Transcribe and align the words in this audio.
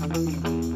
Música 0.00 0.69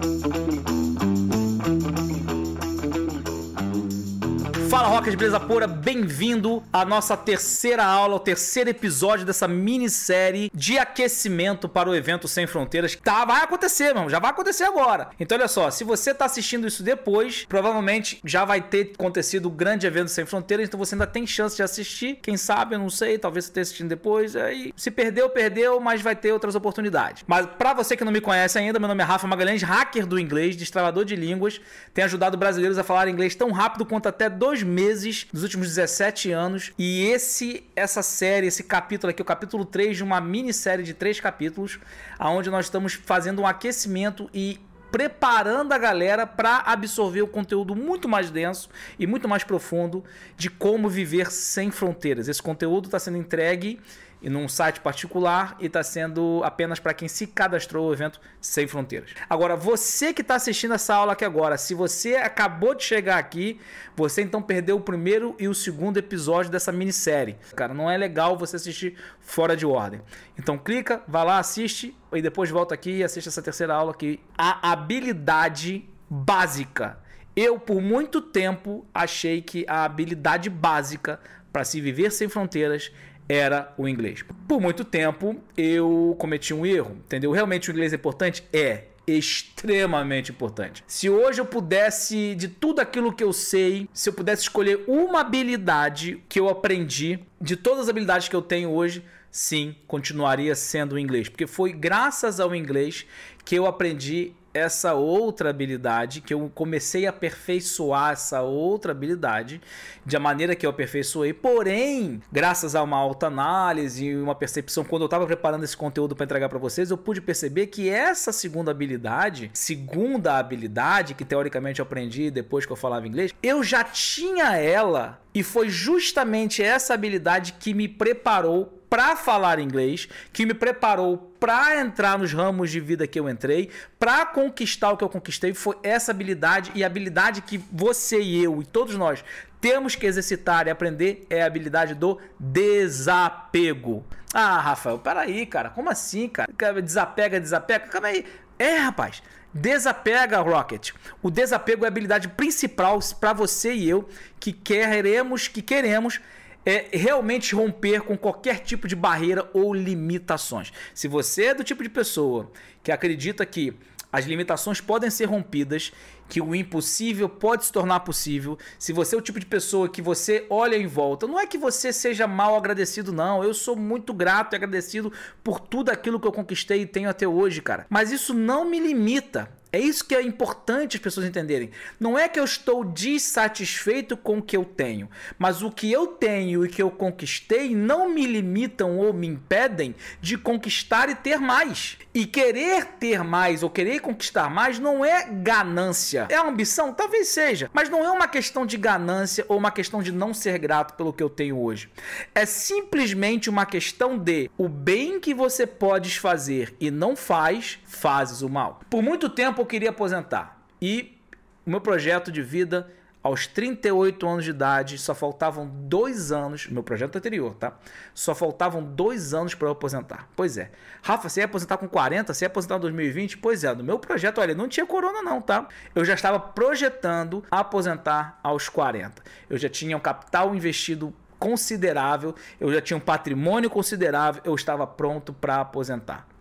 Fala 4.74 4.88
Rockers, 4.88 5.14
beleza 5.14 5.38
pura? 5.38 5.68
Bem-vindo 5.68 6.60
à 6.72 6.84
nossa 6.84 7.16
terceira 7.16 7.84
aula, 7.84 8.14
ao 8.14 8.18
terceiro 8.18 8.68
episódio 8.68 9.24
dessa 9.24 9.46
minissérie 9.46 10.50
de 10.52 10.76
aquecimento 10.76 11.68
para 11.68 11.88
o 11.88 11.94
evento 11.94 12.26
Sem 12.26 12.44
Fronteiras. 12.44 12.96
Tá, 12.96 13.24
vai 13.24 13.44
acontecer, 13.44 13.94
mano, 13.94 14.10
já 14.10 14.18
vai 14.18 14.32
acontecer 14.32 14.64
agora. 14.64 15.10
Então 15.20 15.38
olha 15.38 15.46
só, 15.46 15.70
se 15.70 15.84
você 15.84 16.12
tá 16.12 16.24
assistindo 16.24 16.66
isso 16.66 16.82
depois, 16.82 17.46
provavelmente 17.48 18.18
já 18.24 18.44
vai 18.44 18.60
ter 18.60 18.90
acontecido 18.98 19.46
o 19.46 19.50
grande 19.50 19.86
evento 19.86 20.10
Sem 20.10 20.26
Fronteiras, 20.26 20.66
então 20.66 20.76
você 20.76 20.96
ainda 20.96 21.06
tem 21.06 21.24
chance 21.24 21.54
de 21.54 21.62
assistir. 21.62 22.18
Quem 22.20 22.36
sabe, 22.36 22.74
eu 22.74 22.80
não 22.80 22.90
sei, 22.90 23.16
talvez 23.16 23.44
você 23.44 23.50
esteja 23.50 23.62
assistindo 23.62 23.88
depois. 23.90 24.34
Aí, 24.34 24.72
se 24.76 24.90
perdeu, 24.90 25.30
perdeu, 25.30 25.78
mas 25.78 26.02
vai 26.02 26.16
ter 26.16 26.32
outras 26.32 26.56
oportunidades. 26.56 27.22
Mas 27.28 27.46
para 27.46 27.74
você 27.74 27.96
que 27.96 28.04
não 28.04 28.10
me 28.10 28.20
conhece 28.20 28.58
ainda, 28.58 28.80
meu 28.80 28.88
nome 28.88 29.04
é 29.04 29.06
Rafa 29.06 29.28
Magalhães, 29.28 29.62
hacker 29.62 30.04
do 30.04 30.18
inglês, 30.18 30.56
destravador 30.56 31.04
de 31.04 31.14
línguas, 31.14 31.60
tem 31.92 32.04
ajudado 32.04 32.36
brasileiros 32.36 32.76
a 32.76 32.82
falar 32.82 33.06
inglês 33.06 33.36
tão 33.36 33.52
rápido 33.52 33.86
quanto 33.86 34.08
até 34.08 34.28
dois 34.28 34.63
meses 34.64 35.26
dos 35.32 35.42
últimos 35.42 35.68
17 35.68 36.32
anos. 36.32 36.72
E 36.78 37.04
esse 37.06 37.64
essa 37.76 38.02
série, 38.02 38.46
esse 38.46 38.62
capítulo 38.62 39.10
aqui, 39.10 39.22
o 39.22 39.24
capítulo 39.24 39.64
3 39.64 39.96
de 39.96 40.02
uma 40.02 40.20
minissérie 40.20 40.84
de 40.84 40.94
três 40.94 41.20
capítulos, 41.20 41.78
onde 42.18 42.50
nós 42.50 42.66
estamos 42.66 42.94
fazendo 42.94 43.42
um 43.42 43.46
aquecimento 43.46 44.28
e 44.32 44.58
preparando 44.94 45.72
a 45.72 45.78
galera 45.78 46.24
para 46.24 46.58
absorver 46.58 47.20
o 47.20 47.26
conteúdo 47.26 47.74
muito 47.74 48.08
mais 48.08 48.30
denso 48.30 48.68
e 48.96 49.08
muito 49.08 49.28
mais 49.28 49.42
profundo 49.42 50.04
de 50.36 50.48
como 50.48 50.88
viver 50.88 51.32
sem 51.32 51.68
fronteiras. 51.72 52.28
Esse 52.28 52.40
conteúdo 52.40 52.84
está 52.84 53.00
sendo 53.00 53.16
entregue 53.16 53.80
e 54.24 54.30
num 54.30 54.48
site 54.48 54.80
particular 54.80 55.54
e 55.60 55.66
está 55.66 55.82
sendo 55.82 56.40
apenas 56.42 56.80
para 56.80 56.94
quem 56.94 57.06
se 57.06 57.26
cadastrou 57.26 57.88
no 57.88 57.92
evento 57.92 58.18
Sem 58.40 58.66
Fronteiras. 58.66 59.10
Agora, 59.28 59.54
você 59.54 60.14
que 60.14 60.22
está 60.22 60.36
assistindo 60.36 60.72
essa 60.72 60.94
aula 60.94 61.12
aqui 61.12 61.26
agora, 61.26 61.58
se 61.58 61.74
você 61.74 62.16
acabou 62.16 62.74
de 62.74 62.84
chegar 62.84 63.18
aqui, 63.18 63.60
você 63.94 64.22
então 64.22 64.40
perdeu 64.40 64.76
o 64.76 64.80
primeiro 64.80 65.36
e 65.38 65.46
o 65.46 65.54
segundo 65.54 65.98
episódio 65.98 66.50
dessa 66.50 66.72
minissérie. 66.72 67.36
Cara, 67.54 67.74
não 67.74 67.90
é 67.90 67.98
legal 67.98 68.38
você 68.38 68.56
assistir 68.56 68.96
fora 69.20 69.54
de 69.54 69.66
ordem. 69.66 70.00
Então 70.38 70.56
clica, 70.56 71.02
vai 71.06 71.26
lá, 71.26 71.38
assiste 71.38 71.94
e 72.10 72.22
depois 72.22 72.48
volta 72.48 72.74
aqui 72.74 72.92
e 72.92 73.04
assiste 73.04 73.28
essa 73.28 73.42
terceira 73.42 73.74
aula 73.74 73.90
aqui. 73.90 74.18
A 74.38 74.72
habilidade 74.72 75.86
básica. 76.08 76.98
Eu, 77.36 77.58
por 77.58 77.82
muito 77.82 78.22
tempo, 78.22 78.86
achei 78.94 79.42
que 79.42 79.66
a 79.68 79.84
habilidade 79.84 80.48
básica 80.48 81.20
para 81.52 81.62
se 81.62 81.80
viver 81.80 82.10
sem 82.10 82.28
fronteiras 82.28 82.90
era 83.28 83.72
o 83.76 83.88
inglês. 83.88 84.24
Por 84.46 84.60
muito 84.60 84.84
tempo 84.84 85.36
eu 85.56 86.16
cometi 86.18 86.52
um 86.52 86.64
erro, 86.64 86.96
entendeu? 87.04 87.32
Realmente 87.32 87.70
o 87.70 87.72
inglês 87.72 87.92
é 87.92 87.96
importante? 87.96 88.44
É 88.52 88.84
extremamente 89.06 90.30
importante. 90.30 90.82
Se 90.86 91.10
hoje 91.10 91.40
eu 91.40 91.46
pudesse, 91.46 92.34
de 92.34 92.48
tudo 92.48 92.80
aquilo 92.80 93.12
que 93.12 93.22
eu 93.22 93.32
sei, 93.32 93.88
se 93.92 94.08
eu 94.08 94.12
pudesse 94.12 94.42
escolher 94.42 94.84
uma 94.86 95.20
habilidade 95.20 96.22
que 96.28 96.40
eu 96.40 96.48
aprendi, 96.48 97.18
de 97.40 97.56
todas 97.56 97.80
as 97.80 97.88
habilidades 97.88 98.28
que 98.28 98.36
eu 98.36 98.42
tenho 98.42 98.70
hoje, 98.70 99.04
sim, 99.30 99.76
continuaria 99.86 100.54
sendo 100.54 100.94
o 100.94 100.98
inglês, 100.98 101.28
porque 101.28 101.46
foi 101.46 101.72
graças 101.72 102.40
ao 102.40 102.54
inglês 102.54 103.04
que 103.44 103.54
eu 103.56 103.66
aprendi 103.66 104.32
essa 104.54 104.94
outra 104.94 105.50
habilidade, 105.50 106.20
que 106.20 106.32
eu 106.32 106.50
comecei 106.54 107.06
a 107.06 107.10
aperfeiçoar 107.10 108.12
essa 108.12 108.40
outra 108.40 108.92
habilidade, 108.92 109.60
de 110.06 110.16
a 110.16 110.20
maneira 110.20 110.54
que 110.54 110.64
eu 110.64 110.70
aperfeiçoei. 110.70 111.32
Porém, 111.32 112.22
graças 112.30 112.76
a 112.76 112.82
uma 112.82 112.96
alta 112.96 113.26
análise 113.26 114.04
e 114.06 114.16
uma 114.16 114.34
percepção, 114.34 114.84
quando 114.84 115.02
eu 115.02 115.06
estava 115.06 115.26
preparando 115.26 115.64
esse 115.64 115.76
conteúdo 115.76 116.14
para 116.14 116.24
entregar 116.24 116.48
para 116.48 116.58
vocês, 116.58 116.90
eu 116.90 116.96
pude 116.96 117.20
perceber 117.20 117.66
que 117.66 117.88
essa 117.88 118.32
segunda 118.32 118.70
habilidade, 118.70 119.50
segunda 119.52 120.38
habilidade, 120.38 121.14
que 121.14 121.24
teoricamente 121.24 121.80
eu 121.80 121.84
aprendi 121.84 122.30
depois 122.30 122.64
que 122.64 122.72
eu 122.72 122.76
falava 122.76 123.08
inglês, 123.08 123.32
eu 123.42 123.64
já 123.64 123.82
tinha 123.82 124.56
ela 124.56 125.20
e 125.34 125.42
foi 125.42 125.68
justamente 125.68 126.62
essa 126.62 126.94
habilidade 126.94 127.54
que 127.54 127.74
me 127.74 127.88
preparou 127.88 128.83
para 128.94 129.16
falar 129.16 129.58
inglês, 129.58 130.08
que 130.32 130.46
me 130.46 130.54
preparou 130.54 131.34
para 131.40 131.80
entrar 131.80 132.16
nos 132.16 132.32
ramos 132.32 132.70
de 132.70 132.78
vida 132.78 133.08
que 133.08 133.18
eu 133.18 133.28
entrei, 133.28 133.68
para 133.98 134.24
conquistar 134.24 134.92
o 134.92 134.96
que 134.96 135.02
eu 135.02 135.08
conquistei, 135.08 135.52
foi 135.52 135.76
essa 135.82 136.12
habilidade 136.12 136.70
e 136.76 136.84
a 136.84 136.86
habilidade 136.86 137.42
que 137.42 137.58
você 137.72 138.22
e 138.22 138.44
eu 138.44 138.62
e 138.62 138.64
todos 138.64 138.94
nós 138.94 139.24
temos 139.60 139.96
que 139.96 140.06
exercitar 140.06 140.68
e 140.68 140.70
aprender 140.70 141.26
é 141.28 141.42
a 141.42 141.46
habilidade 141.46 141.92
do 141.92 142.20
desapego. 142.38 144.06
Ah, 144.32 144.60
Rafael, 144.60 145.00
peraí, 145.00 145.44
cara, 145.44 145.70
como 145.70 145.90
assim, 145.90 146.28
cara? 146.28 146.80
Desapega, 146.80 147.40
desapega, 147.40 147.88
calma 147.88 148.06
aí. 148.06 148.24
É, 148.56 148.76
rapaz, 148.76 149.20
Desapega, 149.52 150.40
Rocket. 150.40 150.92
O 151.20 151.30
desapego 151.30 151.84
é 151.84 151.88
a 151.88 151.90
habilidade 151.90 152.28
principal 152.28 152.98
para 153.20 153.32
você 153.32 153.72
e 153.72 153.88
eu 153.88 154.08
que 154.38 154.52
queremos, 154.52 155.48
que 155.48 155.62
queremos 155.62 156.20
é 156.64 156.88
realmente 156.92 157.54
romper 157.54 158.02
com 158.02 158.16
qualquer 158.16 158.60
tipo 158.60 158.88
de 158.88 158.96
barreira 158.96 159.48
ou 159.52 159.74
limitações. 159.74 160.72
Se 160.94 161.08
você 161.08 161.46
é 161.46 161.54
do 161.54 161.64
tipo 161.64 161.82
de 161.82 161.88
pessoa 161.88 162.50
que 162.82 162.92
acredita 162.92 163.44
que 163.44 163.76
as 164.14 164.26
limitações 164.26 164.80
podem 164.80 165.10
ser 165.10 165.24
rompidas, 165.24 165.92
que 166.28 166.40
o 166.40 166.54
impossível 166.54 167.28
pode 167.28 167.64
se 167.64 167.72
tornar 167.72 167.98
possível. 168.00 168.56
Se 168.78 168.92
você 168.92 169.16
é 169.16 169.18
o 169.18 169.20
tipo 169.20 169.40
de 169.40 169.46
pessoa 169.46 169.88
que 169.88 170.00
você 170.00 170.46
olha 170.48 170.76
em 170.76 170.86
volta, 170.86 171.26
não 171.26 171.38
é 171.38 171.46
que 171.46 171.58
você 171.58 171.92
seja 171.92 172.24
mal 172.26 172.54
agradecido, 172.54 173.12
não. 173.12 173.42
Eu 173.42 173.52
sou 173.52 173.74
muito 173.74 174.14
grato 174.14 174.52
e 174.52 174.56
agradecido 174.56 175.12
por 175.42 175.58
tudo 175.58 175.90
aquilo 175.90 176.20
que 176.20 176.28
eu 176.28 176.32
conquistei 176.32 176.82
e 176.82 176.86
tenho 176.86 177.10
até 177.10 177.26
hoje, 177.26 177.60
cara. 177.60 177.86
Mas 177.90 178.12
isso 178.12 178.32
não 178.32 178.64
me 178.64 178.78
limita. 178.78 179.48
É 179.74 179.78
isso 179.80 180.04
que 180.04 180.14
é 180.14 180.22
importante 180.22 180.96
as 180.96 181.02
pessoas 181.02 181.26
entenderem. 181.26 181.72
Não 181.98 182.16
é 182.16 182.28
que 182.28 182.38
eu 182.38 182.44
estou 182.44 182.84
dissatisfeito 182.84 184.16
com 184.16 184.38
o 184.38 184.42
que 184.42 184.56
eu 184.56 184.64
tenho, 184.64 185.10
mas 185.36 185.62
o 185.62 185.70
que 185.70 185.90
eu 185.90 186.06
tenho 186.06 186.64
e 186.64 186.68
que 186.68 186.80
eu 186.80 186.92
conquistei 186.92 187.74
não 187.74 188.08
me 188.08 188.24
limitam 188.24 188.96
ou 188.96 189.12
me 189.12 189.26
impedem 189.26 189.96
de 190.20 190.38
conquistar 190.38 191.08
e 191.08 191.16
ter 191.16 191.40
mais. 191.40 191.98
E 192.14 192.24
querer 192.24 192.84
ter 193.00 193.24
mais 193.24 193.64
ou 193.64 193.68
querer 193.68 193.98
conquistar 193.98 194.48
mais 194.48 194.78
não 194.78 195.04
é 195.04 195.28
ganância. 195.28 196.28
É 196.30 196.36
ambição? 196.36 196.94
Talvez 196.94 197.26
seja, 197.26 197.68
mas 197.72 197.90
não 197.90 198.04
é 198.04 198.10
uma 198.12 198.28
questão 198.28 198.64
de 198.64 198.76
ganância 198.76 199.44
ou 199.48 199.58
uma 199.58 199.72
questão 199.72 200.00
de 200.00 200.12
não 200.12 200.32
ser 200.32 200.56
grato 200.56 200.94
pelo 200.94 201.12
que 201.12 201.20
eu 201.20 201.28
tenho 201.28 201.58
hoje. 201.58 201.90
É 202.32 202.46
simplesmente 202.46 203.50
uma 203.50 203.66
questão 203.66 204.16
de 204.16 204.48
o 204.56 204.68
bem 204.68 205.18
que 205.18 205.34
você 205.34 205.66
podes 205.66 206.14
fazer 206.14 206.76
e 206.78 206.92
não 206.92 207.16
faz, 207.16 207.80
fazes 207.84 208.40
o 208.40 208.48
mal. 208.48 208.78
Por 208.88 209.02
muito 209.02 209.28
tempo 209.28 209.63
eu 209.64 209.66
queria 209.66 209.90
aposentar. 209.90 210.60
E 210.80 211.18
o 211.66 211.70
meu 211.70 211.80
projeto 211.80 212.30
de 212.30 212.42
vida, 212.42 212.90
aos 213.22 213.46
38 213.46 214.28
anos 214.28 214.44
de 214.44 214.50
idade, 214.50 214.98
só 214.98 215.14
faltavam 215.14 215.66
dois 215.66 216.30
anos. 216.30 216.68
Meu 216.68 216.82
projeto 216.82 217.16
anterior, 217.16 217.54
tá? 217.54 217.72
Só 218.12 218.34
faltavam 218.34 218.82
dois 218.82 219.32
anos 219.32 219.54
para 219.54 219.68
eu 219.68 219.72
aposentar. 219.72 220.28
Pois 220.36 220.58
é. 220.58 220.70
Rafa, 221.02 221.30
você 221.30 221.40
ia 221.40 221.46
aposentar 221.46 221.78
com 221.78 221.88
40? 221.88 222.34
Você 222.34 222.44
ia 222.44 222.48
aposentar 222.48 222.76
em 222.76 222.80
2020? 222.80 223.38
Pois 223.38 223.64
é. 223.64 223.74
No 223.74 223.82
meu 223.82 223.98
projeto, 223.98 224.38
olha, 224.42 224.54
não 224.54 224.68
tinha 224.68 224.84
corona, 224.84 225.22
não, 225.22 225.40
tá? 225.40 225.66
Eu 225.94 226.04
já 226.04 226.12
estava 226.12 226.38
projetando 226.38 227.42
aposentar 227.50 228.38
aos 228.42 228.68
40. 228.68 229.22
Eu 229.48 229.56
já 229.56 229.70
tinha 229.70 229.96
um 229.96 230.00
capital 230.00 230.54
investido 230.54 231.14
considerável, 231.38 232.34
eu 232.60 232.72
já 232.72 232.80
tinha 232.80 232.96
um 232.96 233.00
patrimônio 233.00 233.68
considerável, 233.68 234.40
eu 234.44 234.54
estava 234.54 234.86
pronto 234.86 235.32
para 235.32 235.60
aposentar. 235.60 236.33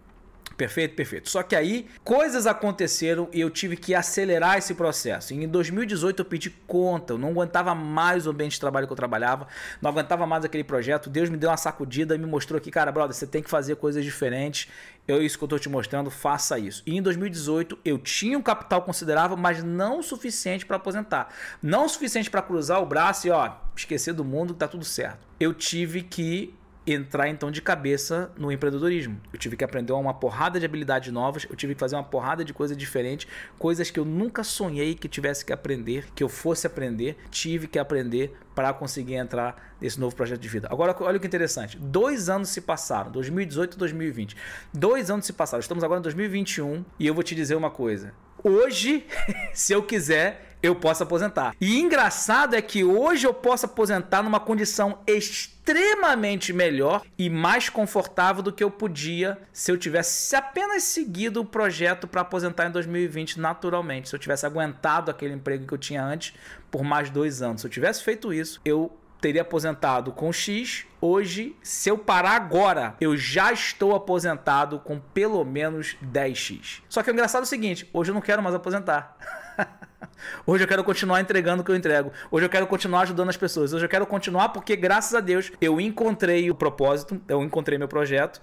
Perfeito, 0.56 0.96
perfeito. 0.96 1.30
Só 1.30 1.42
que 1.42 1.56
aí 1.56 1.88
coisas 2.04 2.46
aconteceram 2.46 3.28
e 3.34 3.42
eu 3.42 3.50
tive 3.50 3.76
que 3.76 3.96
acelerar 3.96 4.58
esse 4.58 4.76
processo. 4.76 5.34
E 5.34 5.44
em 5.44 5.48
2018 5.48 6.22
eu 6.22 6.26
pedi 6.26 6.50
conta, 6.50 7.14
eu 7.14 7.18
não 7.18 7.30
aguentava 7.30 7.74
mais 7.74 8.28
o 8.28 8.30
ambiente 8.30 8.54
de 8.54 8.60
trabalho 8.60 8.86
que 8.86 8.94
eu 8.94 8.98
trabalhava, 8.98 9.48
não 9.82 9.90
aguentava 9.90 10.28
mais 10.28 10.46
aquele 10.46 10.64
projeto. 10.64 11.10
Deus 11.10 11.30
me 11.30 11.38
deu 11.38 11.50
uma 11.50 11.58
sacudida 11.58 12.14
e 12.16 12.18
me 12.18 12.28
mostrou 12.28 12.62
que, 12.62 12.70
cara, 12.70 12.92
brother, 12.92 13.16
você 13.16 13.26
tem 13.26 13.42
que 13.42 13.50
fazer 13.50 13.76
coisas 13.78 14.04
diferentes. 14.04 14.70
Eu 15.08 15.22
isso 15.22 15.38
que 15.38 15.44
eu 15.44 15.48
tô 15.48 15.58
te 15.58 15.68
mostrando, 15.68 16.12
faça 16.12 16.58
isso. 16.60 16.84
E 16.86 16.96
em 16.96 17.02
2018 17.02 17.80
eu 17.84 17.98
tinha 17.98 18.38
um 18.38 18.42
capital 18.42 18.84
considerável, 18.84 19.36
mas 19.36 19.64
não 19.64 20.00
o 20.00 20.04
suficiente 20.04 20.66
para 20.66 20.78
aposentar. 20.78 21.30
Não 21.62 21.86
o 21.86 21.90
suficiente 21.90 22.30
para 22.30 22.42
cruzar 22.42 22.82
o 22.82 22.86
braço 22.86 23.28
e, 23.28 23.32
ó, 23.32 23.54
esquecer 23.76 24.14
do 24.14 24.24
mundo, 24.24 24.54
tá 24.54 24.68
tudo 24.68 24.86
certo. 24.86 25.28
Eu 25.40 25.54
tive 25.54 26.04
que 26.04 26.54
entrar 26.86 27.30
então 27.30 27.50
de 27.50 27.62
cabeça 27.62 28.32
no 28.38 28.52
empreendedorismo. 28.52 29.20
Eu 29.32 29.40
tive 29.40 29.56
que 29.56 29.64
aprender 29.64 29.94
uma 29.94 30.14
porrada 30.14 30.60
de 30.60 30.66
habilidades 30.66 31.12
novas, 31.12 31.46
eu 31.50 31.56
tive 31.56 31.74
que 31.74 31.80
fazer 31.80 31.96
uma 31.96 32.04
porrada 32.04 32.44
de 32.44 32.54
coisa 32.54 32.76
diferente, 32.76 33.28
coisas 33.58 33.90
que 33.90 34.00
eu 34.00 34.06
nunca 34.06 34.44
sonhei 34.44 34.94
que 34.94 35.08
tivesse 35.08 35.46
que 35.46 35.54
aprender, 35.54 36.08
que 36.14 36.24
eu 36.24 36.30
fosse 36.30 36.68
aprender, 36.68 37.18
tive 37.32 37.68
que 37.68 37.80
aprender 37.80 38.36
para 38.54 38.74
conseguir 38.74 39.16
entrar 39.16 39.76
nesse 39.80 40.00
novo 40.00 40.16
projeto 40.16 40.40
de 40.40 40.48
vida. 40.48 40.68
Agora, 40.70 40.96
olha 41.00 41.20
que 41.20 41.28
interessante. 41.28 41.78
Dois 41.78 42.30
anos 42.30 42.50
se 42.50 42.62
passaram, 42.62 43.12
2018 43.12 43.76
e 43.76 43.78
2020. 43.78 44.38
Dois 44.74 45.10
anos 45.10 45.26
se 45.26 45.34
passaram. 45.34 45.62
Estamos 45.62 45.84
agora 45.84 46.00
em 46.00 46.04
2021 46.04 46.84
e 47.00 47.08
eu 47.08 47.14
vou 47.14 47.24
te 47.24 47.34
dizer 47.34 47.56
uma 47.56 47.72
coisa. 47.72 48.14
Hoje, 48.44 49.06
se 49.54 49.74
eu 49.74 49.82
quiser, 49.82 50.53
eu 50.64 50.74
posso 50.74 51.04
aposentar. 51.04 51.54
E 51.60 51.78
engraçado 51.82 52.56
é 52.56 52.62
que 52.62 52.86
hoje 52.86 53.28
eu 53.28 53.34
posso 53.34 53.66
aposentar 53.66 54.24
numa 54.24 54.40
condição 54.40 55.00
extremamente 55.06 56.54
melhor 56.54 57.04
e 57.18 57.30
mais 57.30 57.68
confortável 57.68 58.42
do 58.42 58.54
que 58.54 58.64
eu 58.64 58.72
podia 58.72 59.38
se 59.52 59.70
eu 59.70 59.78
tivesse 59.78 60.34
apenas 60.34 60.84
seguido 60.84 61.42
o 61.42 61.46
projeto 61.46 62.08
para 62.08 62.22
aposentar 62.22 62.68
em 62.68 62.72
2020 62.72 63.42
naturalmente. 63.42 64.08
Se 64.08 64.16
eu 64.16 64.20
tivesse 64.20 64.46
aguentado 64.46 65.12
aquele 65.12 65.34
emprego 65.34 65.68
que 65.68 65.74
eu 65.74 65.78
tinha 65.78 66.02
antes 66.02 66.34
por 66.72 66.82
mais 66.82 67.10
dois 67.10 67.42
anos. 67.42 67.60
Se 67.60 67.68
eu 67.68 67.72
tivesse 67.72 68.02
feito 68.02 68.34
isso, 68.34 68.62
eu 68.64 68.98
teria 69.20 69.42
aposentado 69.42 70.14
com 70.14 70.32
X. 70.32 70.86
Hoje, 71.02 71.58
se 71.62 71.90
eu 71.90 71.98
parar 71.98 72.38
agora, 72.38 72.96
eu 73.02 73.18
já 73.18 73.52
estou 73.52 73.94
aposentado 73.94 74.80
com 74.80 74.98
pelo 74.98 75.44
menos 75.44 75.98
10X. 76.02 76.82
Só 76.88 77.04
que 77.04 77.10
o 77.10 77.14
engraçado 77.14 77.42
é 77.42 77.44
o 77.44 77.48
seguinte: 77.48 77.90
hoje 77.92 78.12
eu 78.12 78.14
não 78.14 78.22
quero 78.22 78.42
mais 78.42 78.56
aposentar. 78.56 79.18
Hoje 80.46 80.64
eu 80.64 80.68
quero 80.68 80.84
continuar 80.84 81.22
entregando 81.22 81.62
o 81.62 81.66
que 81.66 81.72
eu 81.72 81.76
entrego. 81.76 82.12
Hoje 82.32 82.46
eu 82.46 82.50
quero 82.50 82.68
continuar 82.68 83.02
ajudando 83.02 83.30
as 83.30 83.38
pessoas. 83.38 83.74
Hoje 83.74 83.86
eu 83.86 83.90
quero 83.90 84.06
continuar 84.06 84.50
porque, 84.50 84.76
graças 84.76 85.14
a 85.14 85.20
Deus, 85.20 85.52
eu 85.62 85.80
encontrei 85.80 86.50
o 86.50 86.56
propósito, 86.56 87.22
eu 87.28 87.42
encontrei 87.44 87.78
meu 87.78 87.88
projeto. 87.88 88.42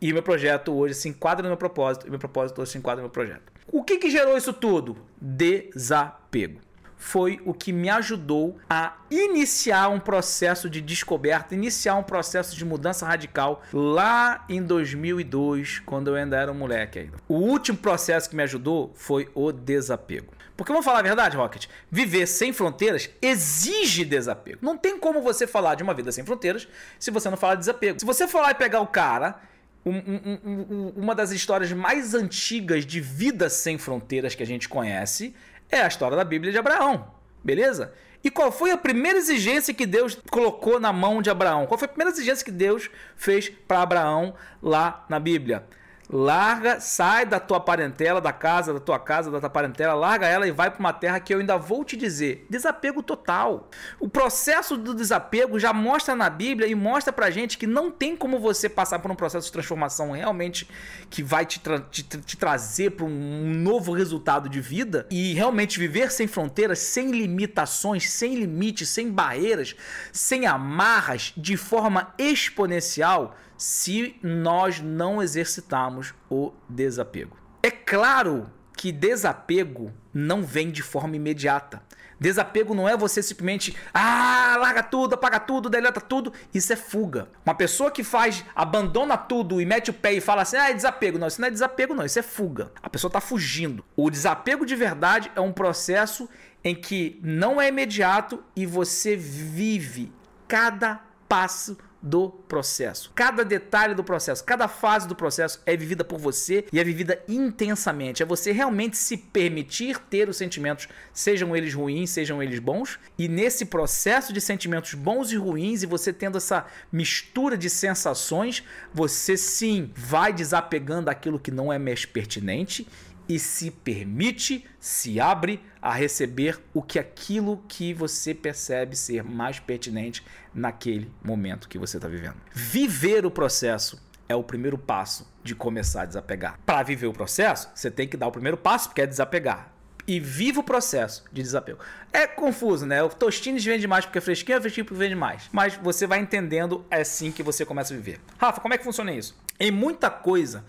E 0.00 0.12
meu 0.12 0.22
projeto 0.22 0.72
hoje 0.72 0.94
se 0.94 1.08
enquadra 1.08 1.42
no 1.42 1.48
meu 1.50 1.58
propósito. 1.58 2.06
E 2.06 2.10
meu 2.10 2.18
propósito 2.18 2.62
hoje 2.62 2.72
se 2.72 2.78
enquadra 2.78 3.02
no 3.02 3.08
meu 3.08 3.10
projeto. 3.10 3.52
O 3.68 3.84
que, 3.84 3.98
que 3.98 4.10
gerou 4.10 4.36
isso 4.36 4.52
tudo? 4.52 4.96
Desapego 5.20 6.60
foi 7.00 7.40
o 7.46 7.54
que 7.54 7.72
me 7.72 7.88
ajudou 7.88 8.58
a 8.68 8.98
iniciar 9.10 9.88
um 9.88 9.98
processo 9.98 10.68
de 10.68 10.82
descoberta, 10.82 11.54
iniciar 11.54 11.96
um 11.96 12.02
processo 12.02 12.54
de 12.54 12.62
mudança 12.62 13.06
radical 13.06 13.62
lá 13.72 14.44
em 14.50 14.62
2002, 14.62 15.78
quando 15.78 16.08
eu 16.08 16.14
ainda 16.14 16.36
era 16.36 16.52
um 16.52 16.54
moleque 16.54 16.98
ainda. 16.98 17.16
O 17.26 17.36
último 17.36 17.78
processo 17.78 18.28
que 18.28 18.36
me 18.36 18.42
ajudou 18.42 18.92
foi 18.94 19.30
o 19.34 19.50
desapego. 19.50 20.39
Porque 20.60 20.72
vamos 20.72 20.84
falar 20.84 20.98
a 20.98 21.02
verdade, 21.02 21.38
Rocket, 21.38 21.68
viver 21.90 22.26
sem 22.26 22.52
fronteiras 22.52 23.08
exige 23.22 24.04
desapego. 24.04 24.58
Não 24.60 24.76
tem 24.76 24.98
como 24.98 25.22
você 25.22 25.46
falar 25.46 25.74
de 25.74 25.82
uma 25.82 25.94
vida 25.94 26.12
sem 26.12 26.22
fronteiras 26.22 26.68
se 26.98 27.10
você 27.10 27.30
não 27.30 27.38
falar 27.38 27.54
de 27.54 27.60
desapego. 27.60 27.98
Se 27.98 28.04
você 28.04 28.28
for 28.28 28.42
lá 28.42 28.50
e 28.50 28.54
pegar 28.54 28.82
o 28.82 28.86
cara 28.86 29.40
um, 29.86 29.96
um, 29.96 30.38
um, 30.44 30.92
uma 30.96 31.14
das 31.14 31.30
histórias 31.30 31.72
mais 31.72 32.12
antigas 32.12 32.84
de 32.84 33.00
vida 33.00 33.48
sem 33.48 33.78
fronteiras 33.78 34.34
que 34.34 34.42
a 34.42 34.46
gente 34.46 34.68
conhece 34.68 35.34
é 35.70 35.80
a 35.80 35.88
história 35.88 36.14
da 36.14 36.24
Bíblia 36.24 36.52
de 36.52 36.58
Abraão, 36.58 37.10
beleza? 37.42 37.94
E 38.22 38.30
qual 38.30 38.52
foi 38.52 38.70
a 38.70 38.76
primeira 38.76 39.16
exigência 39.16 39.72
que 39.72 39.86
Deus 39.86 40.18
colocou 40.30 40.78
na 40.78 40.92
mão 40.92 41.22
de 41.22 41.30
Abraão? 41.30 41.66
Qual 41.66 41.78
foi 41.78 41.86
a 41.86 41.88
primeira 41.88 42.12
exigência 42.12 42.44
que 42.44 42.50
Deus 42.50 42.90
fez 43.16 43.48
para 43.48 43.80
Abraão 43.80 44.34
lá 44.62 45.06
na 45.08 45.18
Bíblia? 45.18 45.64
Larga, 46.12 46.80
sai 46.80 47.24
da 47.24 47.38
tua 47.38 47.60
parentela, 47.60 48.20
da 48.20 48.32
casa, 48.32 48.72
da 48.72 48.80
tua 48.80 48.98
casa, 48.98 49.30
da 49.30 49.38
tua 49.38 49.48
parentela, 49.48 49.94
larga 49.94 50.26
ela 50.26 50.44
e 50.46 50.50
vai 50.50 50.68
para 50.68 50.80
uma 50.80 50.92
terra 50.92 51.20
que 51.20 51.32
eu 51.32 51.38
ainda 51.38 51.56
vou 51.56 51.84
te 51.84 51.96
dizer. 51.96 52.44
Desapego 52.50 53.00
total. 53.00 53.68
O 54.00 54.08
processo 54.08 54.76
do 54.76 54.92
desapego 54.92 55.56
já 55.56 55.72
mostra 55.72 56.16
na 56.16 56.28
Bíblia 56.28 56.66
e 56.66 56.74
mostra 56.74 57.12
pra 57.12 57.30
gente 57.30 57.56
que 57.56 57.66
não 57.66 57.92
tem 57.92 58.16
como 58.16 58.40
você 58.40 58.68
passar 58.68 58.98
por 58.98 59.08
um 59.08 59.14
processo 59.14 59.46
de 59.46 59.52
transformação 59.52 60.10
realmente 60.10 60.68
que 61.08 61.22
vai 61.22 61.46
te, 61.46 61.60
tra 61.60 61.78
te, 61.78 62.02
te 62.02 62.36
trazer 62.36 62.90
para 62.90 63.06
um 63.06 63.54
novo 63.54 63.92
resultado 63.92 64.48
de 64.48 64.60
vida 64.60 65.06
e 65.12 65.32
realmente 65.34 65.78
viver 65.78 66.10
sem 66.10 66.26
fronteiras, 66.26 66.80
sem 66.80 67.12
limitações, 67.12 68.10
sem 68.10 68.34
limites, 68.34 68.88
sem 68.88 69.12
barreiras, 69.12 69.76
sem 70.12 70.44
amarras, 70.44 71.32
de 71.36 71.56
forma 71.56 72.12
exponencial 72.18 73.36
se 73.60 74.16
nós 74.22 74.80
não 74.80 75.22
exercitarmos 75.22 76.14
o 76.30 76.50
desapego. 76.66 77.36
É 77.62 77.70
claro 77.70 78.50
que 78.74 78.90
desapego 78.90 79.92
não 80.14 80.42
vem 80.42 80.70
de 80.70 80.82
forma 80.82 81.14
imediata. 81.14 81.82
Desapego 82.18 82.74
não 82.74 82.88
é 82.88 82.96
você 82.96 83.22
simplesmente, 83.22 83.76
ah, 83.92 84.56
larga 84.58 84.82
tudo, 84.82 85.14
apaga 85.14 85.38
tudo, 85.38 85.68
deleta 85.68 86.00
tudo. 86.00 86.32
Isso 86.54 86.72
é 86.72 86.76
fuga. 86.76 87.28
Uma 87.44 87.54
pessoa 87.54 87.90
que 87.90 88.02
faz, 88.02 88.42
abandona 88.56 89.18
tudo 89.18 89.60
e 89.60 89.66
mete 89.66 89.90
o 89.90 89.94
pé 89.94 90.14
e 90.14 90.22
fala 90.22 90.40
assim, 90.40 90.56
ah, 90.56 90.70
é 90.70 90.72
desapego. 90.72 91.18
Não, 91.18 91.26
isso 91.26 91.38
não 91.38 91.48
é 91.48 91.50
desapego, 91.50 91.92
não, 91.92 92.06
isso 92.06 92.18
é 92.18 92.22
fuga. 92.22 92.72
A 92.82 92.88
pessoa 92.88 93.10
está 93.10 93.20
fugindo. 93.20 93.84
O 93.94 94.08
desapego 94.08 94.64
de 94.64 94.74
verdade 94.74 95.30
é 95.36 95.40
um 95.40 95.52
processo 95.52 96.26
em 96.64 96.74
que 96.74 97.20
não 97.22 97.60
é 97.60 97.68
imediato 97.68 98.42
e 98.56 98.64
você 98.64 99.16
vive 99.16 100.10
cada 100.48 101.02
passo 101.28 101.76
do 102.02 102.30
processo. 102.30 103.12
Cada 103.14 103.44
detalhe 103.44 103.94
do 103.94 104.02
processo, 104.02 104.44
cada 104.44 104.68
fase 104.68 105.06
do 105.06 105.14
processo 105.14 105.60
é 105.66 105.76
vivida 105.76 106.04
por 106.04 106.18
você 106.18 106.64
e 106.72 106.80
é 106.80 106.84
vivida 106.84 107.22
intensamente. 107.28 108.22
É 108.22 108.26
você 108.26 108.52
realmente 108.52 108.96
se 108.96 109.16
permitir 109.16 109.98
ter 109.98 110.28
os 110.28 110.36
sentimentos, 110.36 110.88
sejam 111.12 111.54
eles 111.54 111.74
ruins, 111.74 112.10
sejam 112.10 112.42
eles 112.42 112.58
bons, 112.58 112.98
e 113.18 113.28
nesse 113.28 113.66
processo 113.66 114.32
de 114.32 114.40
sentimentos 114.40 114.94
bons 114.94 115.30
e 115.30 115.36
ruins 115.36 115.82
e 115.82 115.86
você 115.86 116.12
tendo 116.12 116.38
essa 116.38 116.66
mistura 116.90 117.56
de 117.56 117.68
sensações, 117.68 118.64
você 118.92 119.36
sim 119.36 119.90
vai 119.94 120.32
desapegando 120.32 121.10
aquilo 121.10 121.38
que 121.38 121.50
não 121.50 121.72
é 121.72 121.78
mais 121.78 122.04
pertinente 122.04 122.86
e 123.30 123.38
se 123.38 123.70
permite, 123.70 124.66
se 124.80 125.20
abre 125.20 125.62
a 125.80 125.92
receber 125.92 126.58
o 126.74 126.82
que 126.82 126.98
aquilo 126.98 127.62
que 127.68 127.94
você 127.94 128.34
percebe 128.34 128.96
ser 128.96 129.22
mais 129.22 129.60
pertinente 129.60 130.26
naquele 130.52 131.08
momento 131.22 131.68
que 131.68 131.78
você 131.78 131.96
está 131.96 132.08
vivendo. 132.08 132.34
Viver 132.52 133.24
o 133.24 133.30
processo 133.30 134.02
é 134.28 134.34
o 134.34 134.42
primeiro 134.42 134.76
passo 134.76 135.32
de 135.44 135.54
começar 135.54 136.02
a 136.02 136.06
desapegar. 136.06 136.58
Para 136.66 136.82
viver 136.82 137.06
o 137.06 137.12
processo, 137.12 137.70
você 137.72 137.88
tem 137.88 138.08
que 138.08 138.16
dar 138.16 138.26
o 138.26 138.32
primeiro 138.32 138.56
passo, 138.56 138.92
que 138.92 139.00
é 139.00 139.06
desapegar 139.06 139.72
e 140.08 140.18
viva 140.18 140.58
o 140.58 140.64
processo 140.64 141.22
de 141.32 141.40
desapego. 141.40 141.78
É 142.12 142.26
confuso, 142.26 142.84
né? 142.84 143.00
O 143.00 143.08
Tostines 143.10 143.64
vende 143.64 143.86
mais 143.86 144.04
porque 144.04 144.18
é 144.18 144.20
fresquinho, 144.20 144.58
é 144.58 144.60
fresquinho 144.60 144.84
porque 144.84 144.98
vende 144.98 145.14
mais. 145.14 145.48
Mas 145.52 145.76
você 145.76 146.04
vai 146.04 146.18
entendendo 146.18 146.84
é 146.90 147.02
assim 147.02 147.30
que 147.30 147.44
você 147.44 147.64
começa 147.64 147.94
a 147.94 147.96
viver. 147.96 148.20
Rafa, 148.38 148.60
como 148.60 148.74
é 148.74 148.78
que 148.78 148.82
funciona 148.82 149.12
isso? 149.12 149.36
Em 149.60 149.70
muita 149.70 150.08
coisa 150.08 150.64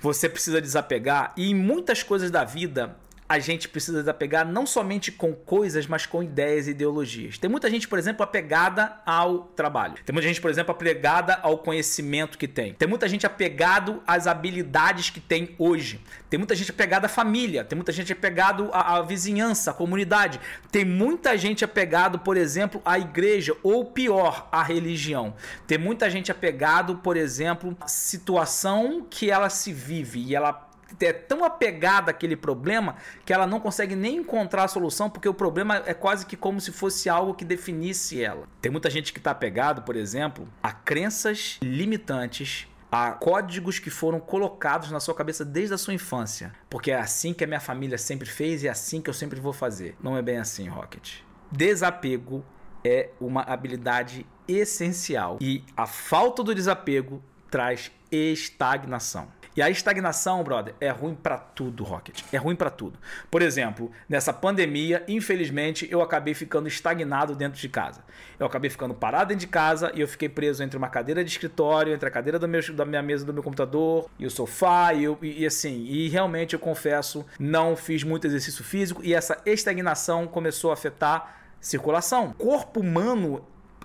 você 0.00 0.28
precisa 0.28 0.60
desapegar 0.60 1.32
e 1.34 1.50
em 1.50 1.54
muitas 1.54 2.02
coisas 2.02 2.30
da 2.30 2.44
vida 2.44 2.94
a 3.28 3.38
gente 3.38 3.68
precisa 3.68 4.00
desapegar 4.00 4.46
não 4.46 4.66
somente 4.66 5.10
com 5.10 5.32
coisas, 5.32 5.86
mas 5.86 6.04
com 6.04 6.22
ideias 6.22 6.66
e 6.66 6.72
ideologias. 6.72 7.38
Tem 7.38 7.48
muita 7.48 7.70
gente, 7.70 7.88
por 7.88 7.98
exemplo, 7.98 8.22
apegada 8.22 9.00
ao 9.06 9.44
trabalho. 9.44 9.94
Tem 10.04 10.12
muita 10.12 10.28
gente, 10.28 10.40
por 10.40 10.50
exemplo, 10.50 10.72
apegada 10.72 11.38
ao 11.42 11.58
conhecimento 11.58 12.36
que 12.36 12.46
tem. 12.46 12.74
Tem 12.74 12.86
muita 12.86 13.08
gente 13.08 13.24
apegado 13.24 14.02
às 14.06 14.26
habilidades 14.26 15.08
que 15.08 15.20
tem 15.20 15.54
hoje. 15.58 16.00
Tem 16.28 16.36
muita 16.36 16.54
gente 16.54 16.70
apegada 16.70 17.06
à 17.06 17.08
família. 17.08 17.64
Tem 17.64 17.76
muita 17.76 17.92
gente 17.92 18.12
apegado 18.12 18.68
à, 18.72 18.96
à 18.96 19.02
vizinhança, 19.02 19.70
à 19.70 19.74
comunidade. 19.74 20.38
Tem 20.70 20.84
muita 20.84 21.36
gente 21.38 21.64
apegado, 21.64 22.18
por 22.18 22.36
exemplo, 22.36 22.82
à 22.84 22.98
igreja 22.98 23.56
ou 23.62 23.86
pior, 23.86 24.48
à 24.52 24.62
religião. 24.62 25.34
Tem 25.66 25.78
muita 25.78 26.10
gente 26.10 26.30
apegado, 26.30 26.96
por 26.96 27.16
exemplo, 27.16 27.74
à 27.80 27.88
situação 27.88 29.06
que 29.08 29.30
ela 29.30 29.48
se 29.48 29.72
vive 29.72 30.20
e 30.20 30.34
ela 30.34 30.73
é 31.00 31.12
tão 31.12 31.44
apegada 31.44 32.10
àquele 32.10 32.36
problema 32.36 32.96
que 33.24 33.32
ela 33.32 33.46
não 33.46 33.60
consegue 33.60 33.94
nem 33.94 34.16
encontrar 34.16 34.64
a 34.64 34.68
solução, 34.68 35.10
porque 35.10 35.28
o 35.28 35.34
problema 35.34 35.82
é 35.86 35.94
quase 35.94 36.26
que 36.26 36.36
como 36.36 36.60
se 36.60 36.72
fosse 36.72 37.08
algo 37.08 37.34
que 37.34 37.44
definisse 37.44 38.22
ela. 38.22 38.46
Tem 38.60 38.70
muita 38.70 38.90
gente 38.90 39.12
que 39.12 39.18
está 39.18 39.30
apegado, 39.30 39.82
por 39.82 39.96
exemplo, 39.96 40.48
a 40.62 40.72
crenças 40.72 41.58
limitantes 41.62 42.68
a 42.96 43.10
códigos 43.10 43.80
que 43.80 43.90
foram 43.90 44.20
colocados 44.20 44.92
na 44.92 45.00
sua 45.00 45.16
cabeça 45.16 45.44
desde 45.44 45.74
a 45.74 45.78
sua 45.78 45.92
infância. 45.92 46.54
Porque 46.70 46.92
é 46.92 46.94
assim 46.94 47.34
que 47.34 47.42
a 47.42 47.46
minha 47.46 47.58
família 47.58 47.98
sempre 47.98 48.28
fez 48.28 48.62
e 48.62 48.68
é 48.68 48.70
assim 48.70 49.00
que 49.00 49.10
eu 49.10 49.14
sempre 49.14 49.40
vou 49.40 49.52
fazer. 49.52 49.96
Não 50.00 50.16
é 50.16 50.22
bem 50.22 50.36
assim, 50.36 50.68
Rocket. 50.68 51.16
Desapego 51.50 52.44
é 52.84 53.10
uma 53.20 53.42
habilidade 53.42 54.24
essencial 54.46 55.38
e 55.40 55.64
a 55.76 55.86
falta 55.86 56.44
do 56.44 56.54
desapego 56.54 57.20
traz 57.50 57.90
estagnação. 58.12 59.26
E 59.56 59.62
a 59.62 59.70
estagnação, 59.70 60.42
brother, 60.42 60.74
é 60.80 60.90
ruim 60.90 61.14
para 61.14 61.38
tudo, 61.38 61.84
Rocket. 61.84 62.22
É 62.32 62.36
ruim 62.36 62.56
para 62.56 62.70
tudo. 62.70 62.98
Por 63.30 63.40
exemplo, 63.40 63.90
nessa 64.08 64.32
pandemia, 64.32 65.04
infelizmente, 65.06 65.86
eu 65.90 66.02
acabei 66.02 66.34
ficando 66.34 66.66
estagnado 66.66 67.36
dentro 67.36 67.60
de 67.60 67.68
casa. 67.68 68.04
Eu 68.38 68.46
acabei 68.46 68.68
ficando 68.68 68.94
parado 68.94 69.28
dentro 69.28 69.46
de 69.46 69.46
casa 69.46 69.92
e 69.94 70.00
eu 70.00 70.08
fiquei 70.08 70.28
preso 70.28 70.62
entre 70.62 70.76
uma 70.76 70.88
cadeira 70.88 71.22
de 71.22 71.30
escritório, 71.30 71.94
entre 71.94 72.08
a 72.08 72.10
cadeira 72.10 72.38
meu, 72.46 72.74
da 72.74 72.84
minha 72.84 73.02
mesa 73.02 73.24
do 73.24 73.32
meu 73.32 73.42
computador 73.42 74.10
e 74.18 74.26
o 74.26 74.30
sofá 74.30 74.92
e, 74.92 75.04
eu, 75.04 75.16
e, 75.22 75.42
e 75.42 75.46
assim. 75.46 75.84
E 75.84 76.08
realmente 76.08 76.54
eu 76.54 76.58
confesso, 76.58 77.24
não 77.38 77.76
fiz 77.76 78.02
muito 78.02 78.26
exercício 78.26 78.64
físico 78.64 79.02
e 79.04 79.14
essa 79.14 79.40
estagnação 79.46 80.26
começou 80.26 80.70
a 80.70 80.74
afetar 80.74 81.42
circulação. 81.60 82.30
O 82.30 82.34
corpo 82.34 82.80
humano 82.80 83.44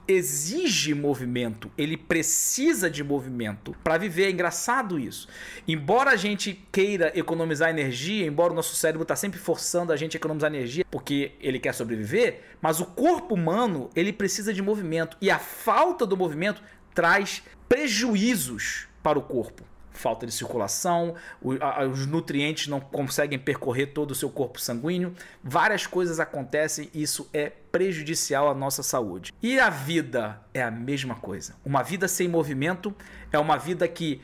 exige 0.10 0.96
movimento, 0.96 1.72
ele 1.78 1.96
precisa 1.96 2.90
de 2.90 3.04
movimento 3.04 3.76
para 3.84 3.98
viver. 3.98 4.26
É 4.26 4.32
engraçado 4.32 5.00
isso. 5.00 5.28
Embora 5.68 6.12
a 6.12 6.16
gente 6.16 6.66
queira 6.72 7.12
economizar 7.18 7.70
energia, 7.70 8.26
embora 8.26 8.52
o 8.52 8.56
nosso 8.56 8.76
cérebro 8.76 9.04
está 9.04 9.16
sempre 9.16 9.40
forçando 9.40 9.94
a 9.94 9.96
gente 9.96 10.18
a 10.18 10.20
economizar 10.20 10.52
energia 10.52 10.84
porque 10.90 11.34
ele 11.40 11.60
quer 11.60 11.74
sobreviver, 11.74 12.42
mas 12.62 12.80
o 12.80 12.86
corpo 12.86 13.36
humano 13.36 13.90
ele 13.96 14.12
precisa 14.12 14.54
de 14.54 14.62
movimento 14.62 15.16
e 15.22 15.30
a 15.30 15.38
falta 15.38 16.06
do 16.06 16.18
movimento 16.18 16.62
traz 16.94 17.44
prejuízos 17.68 18.88
para 19.04 19.20
o 19.20 19.22
corpo 19.22 19.69
falta 20.00 20.26
de 20.26 20.32
circulação, 20.32 21.16
os 21.42 22.06
nutrientes 22.06 22.68
não 22.68 22.80
conseguem 22.80 23.38
percorrer 23.38 23.88
todo 23.88 24.12
o 24.12 24.16
seu 24.16 24.30
corpo 24.30 24.60
sanguíneo, 24.60 25.14
várias 25.44 25.86
coisas 25.86 26.20
acontecem 26.20 26.90
e 26.94 27.02
isso 27.04 27.30
é 27.34 27.50
prejudicial 27.50 28.50
à 28.50 28.54
nossa 28.54 28.82
saúde. 28.82 29.34
E 29.42 29.60
a 29.60 29.70
vida 29.70 30.42
é 30.54 30.64
a 30.64 30.72
mesma 30.72 31.16
coisa. 31.16 31.56
Uma 31.66 31.84
vida 31.84 32.08
sem 32.08 32.28
movimento 32.28 32.96
é 33.32 33.38
uma 33.38 33.58
vida 33.58 33.88
que 33.88 34.22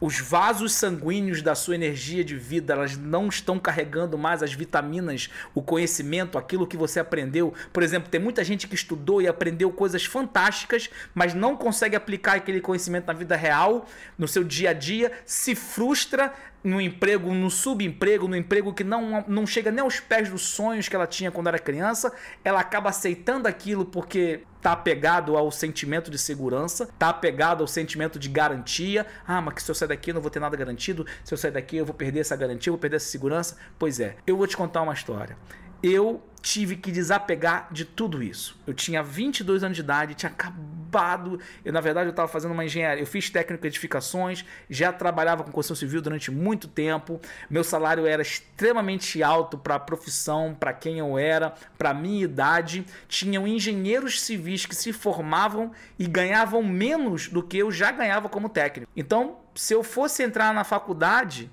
os 0.00 0.18
vasos 0.18 0.72
sanguíneos 0.72 1.42
da 1.42 1.54
sua 1.54 1.74
energia 1.74 2.24
de 2.24 2.36
vida, 2.36 2.72
elas 2.72 2.96
não 2.96 3.28
estão 3.28 3.58
carregando 3.58 4.16
mais 4.16 4.42
as 4.42 4.52
vitaminas, 4.52 5.28
o 5.54 5.62
conhecimento, 5.62 6.38
aquilo 6.38 6.66
que 6.66 6.76
você 6.76 6.98
aprendeu. 6.98 7.52
Por 7.72 7.82
exemplo, 7.82 8.10
tem 8.10 8.20
muita 8.20 8.42
gente 8.42 8.66
que 8.66 8.74
estudou 8.74 9.20
e 9.20 9.28
aprendeu 9.28 9.70
coisas 9.70 10.04
fantásticas, 10.04 10.88
mas 11.14 11.34
não 11.34 11.56
consegue 11.56 11.94
aplicar 11.94 12.36
aquele 12.36 12.60
conhecimento 12.60 13.06
na 13.06 13.12
vida 13.12 13.36
real, 13.36 13.86
no 14.16 14.26
seu 14.26 14.42
dia 14.42 14.70
a 14.70 14.72
dia, 14.72 15.12
se 15.26 15.54
frustra, 15.54 16.32
no 16.62 16.80
emprego, 16.80 17.32
no 17.32 17.50
subemprego, 17.50 18.28
no 18.28 18.36
emprego 18.36 18.72
que 18.72 18.84
não, 18.84 19.24
não 19.26 19.46
chega 19.46 19.70
nem 19.70 19.82
aos 19.82 19.98
pés 19.98 20.28
dos 20.28 20.42
sonhos 20.42 20.88
que 20.88 20.94
ela 20.94 21.06
tinha 21.06 21.30
quando 21.30 21.46
era 21.46 21.58
criança, 21.58 22.12
ela 22.44 22.60
acaba 22.60 22.90
aceitando 22.90 23.48
aquilo 23.48 23.84
porque 23.84 24.42
tá 24.60 24.72
apegado 24.72 25.36
ao 25.36 25.50
sentimento 25.50 26.10
de 26.10 26.18
segurança, 26.18 26.88
tá 26.98 27.08
apegado 27.08 27.62
ao 27.62 27.66
sentimento 27.66 28.18
de 28.18 28.28
garantia. 28.28 29.06
Ah, 29.26 29.40
mas 29.40 29.54
que 29.54 29.62
se 29.62 29.70
eu 29.70 29.74
sair 29.74 29.88
daqui 29.88 30.10
eu 30.10 30.14
não 30.14 30.20
vou 30.20 30.30
ter 30.30 30.40
nada 30.40 30.56
garantido, 30.56 31.06
se 31.24 31.32
eu 31.32 31.38
sair 31.38 31.50
daqui 31.50 31.76
eu 31.76 31.86
vou 31.86 31.94
perder 31.94 32.20
essa 32.20 32.36
garantia, 32.36 32.70
eu 32.70 32.74
vou 32.74 32.80
perder 32.80 32.96
essa 32.96 33.08
segurança. 33.08 33.56
Pois 33.78 33.98
é, 33.98 34.16
eu 34.26 34.36
vou 34.36 34.46
te 34.46 34.56
contar 34.56 34.82
uma 34.82 34.92
história 34.92 35.36
eu 35.82 36.22
tive 36.42 36.76
que 36.76 36.90
desapegar 36.90 37.68
de 37.70 37.84
tudo 37.84 38.22
isso. 38.22 38.58
Eu 38.66 38.72
tinha 38.74 39.02
22 39.02 39.62
anos 39.62 39.76
de 39.76 39.82
idade, 39.82 40.14
tinha 40.14 40.30
acabado. 40.30 41.38
Eu, 41.64 41.72
na 41.72 41.80
verdade, 41.80 42.06
eu 42.06 42.10
estava 42.10 42.28
fazendo 42.28 42.52
uma 42.52 42.64
engenharia. 42.64 43.02
Eu 43.02 43.06
fiz 43.06 43.28
técnico 43.30 43.62
de 43.62 43.68
edificações, 43.68 44.44
já 44.68 44.92
trabalhava 44.92 45.44
com 45.44 45.52
construção 45.52 45.76
civil 45.76 46.00
durante 46.00 46.30
muito 46.30 46.66
tempo. 46.66 47.20
Meu 47.48 47.62
salário 47.62 48.06
era 48.06 48.22
extremamente 48.22 49.22
alto 49.22 49.58
para 49.58 49.74
a 49.74 49.80
profissão, 49.80 50.56
para 50.58 50.72
quem 50.72 50.98
eu 50.98 51.18
era, 51.18 51.54
para 51.76 51.92
minha 51.92 52.24
idade. 52.24 52.84
Tinham 53.06 53.46
engenheiros 53.46 54.20
civis 54.20 54.64
que 54.64 54.74
se 54.74 54.92
formavam 54.92 55.70
e 55.98 56.06
ganhavam 56.06 56.62
menos 56.62 57.28
do 57.28 57.42
que 57.42 57.58
eu 57.58 57.70
já 57.70 57.90
ganhava 57.92 58.28
como 58.28 58.48
técnico. 58.48 58.90
Então, 58.96 59.36
se 59.54 59.74
eu 59.74 59.82
fosse 59.82 60.22
entrar 60.22 60.54
na 60.54 60.64
faculdade 60.64 61.50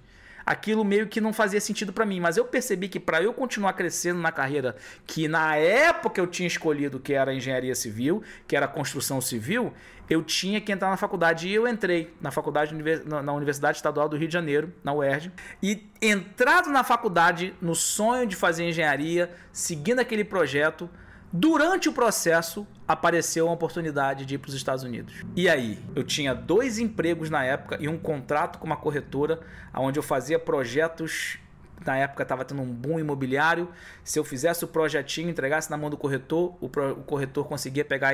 aquilo 0.48 0.86
meio 0.86 1.08
que 1.08 1.20
não 1.20 1.34
fazia 1.34 1.60
sentido 1.60 1.92
para 1.92 2.06
mim. 2.06 2.22
Mas 2.22 2.38
eu 2.38 2.46
percebi 2.46 2.88
que 2.88 3.02
para 3.02 3.22
eu 3.22 3.34
continuar 3.34 3.74
crescendo 3.74 4.22
na 4.22 4.32
carreira 4.32 4.78
que 5.06 5.28
na 5.28 5.58
época 5.58 6.22
eu 6.22 6.26
tinha 6.26 6.48
escolhido, 6.48 7.02
que 7.02 7.14
era 7.14 7.34
engenharia 7.34 7.76
civil, 7.76 8.24
que 8.48 8.56
era 8.56 8.66
construção 8.66 9.20
civil, 9.20 9.74
eu 10.10 10.24
tinha 10.24 10.62
que 10.62 10.72
entrar 10.72 10.90
na 10.90 10.96
faculdade. 10.96 11.50
E 11.50 11.54
eu 11.54 11.68
entrei 11.68 12.14
na 12.22 12.32
faculdade 12.32 12.74
na 13.06 13.34
Universidade 13.34 13.78
Estadual 13.78 14.08
do 14.08 14.16
Rio 14.16 14.30
de 14.30 14.34
Janeiro, 14.34 14.74
na 14.82 14.94
UERJ. 14.94 15.34
E 15.62 15.86
entrado 16.02 16.70
na 16.70 16.82
faculdade, 16.82 17.54
no 17.62 17.76
sonho 17.76 18.26
de 18.26 18.38
fazer 18.38 18.64
engenharia, 18.64 19.30
seguindo 19.52 20.00
aquele 20.00 20.24
projeto, 20.24 20.90
Durante 21.32 21.90
o 21.90 21.94
processo, 21.94 22.66
apareceu 22.88 23.46
uma 23.46 23.54
oportunidade 23.54 24.26
de 24.26 24.36
ir 24.36 24.38
para 24.38 24.50
os 24.50 24.56
Estados 24.56 24.84
Unidos. 24.84 25.14
E 25.36 25.50
aí, 25.50 25.78
eu 25.96 26.04
tinha 26.04 26.34
dois 26.34 26.80
empregos 26.80 27.30
na 27.30 27.44
época 27.44 27.78
e 27.80 27.88
um 27.88 27.98
contrato 27.98 28.58
com 28.60 28.66
uma 28.66 28.78
corretora, 28.78 29.40
onde 29.74 30.00
eu 30.00 30.04
fazia 30.04 30.40
projetos. 30.40 31.38
Na 31.86 31.98
época 31.98 32.24
estava 32.24 32.46
tendo 32.46 32.62
um 32.62 32.74
boom 32.74 33.00
imobiliário. 33.00 33.70
Se 34.04 34.18
eu 34.18 34.24
fizesse 34.24 34.64
o 34.64 34.68
projetinho, 34.68 35.30
entregasse 35.30 35.70
na 35.70 35.78
mão 35.78 35.90
do 35.90 35.98
corretor, 35.98 36.56
o, 36.62 36.70
pro, 36.70 36.94
o 36.94 37.04
corretor 37.04 37.46
conseguia 37.46 37.84
pegar 37.84 38.14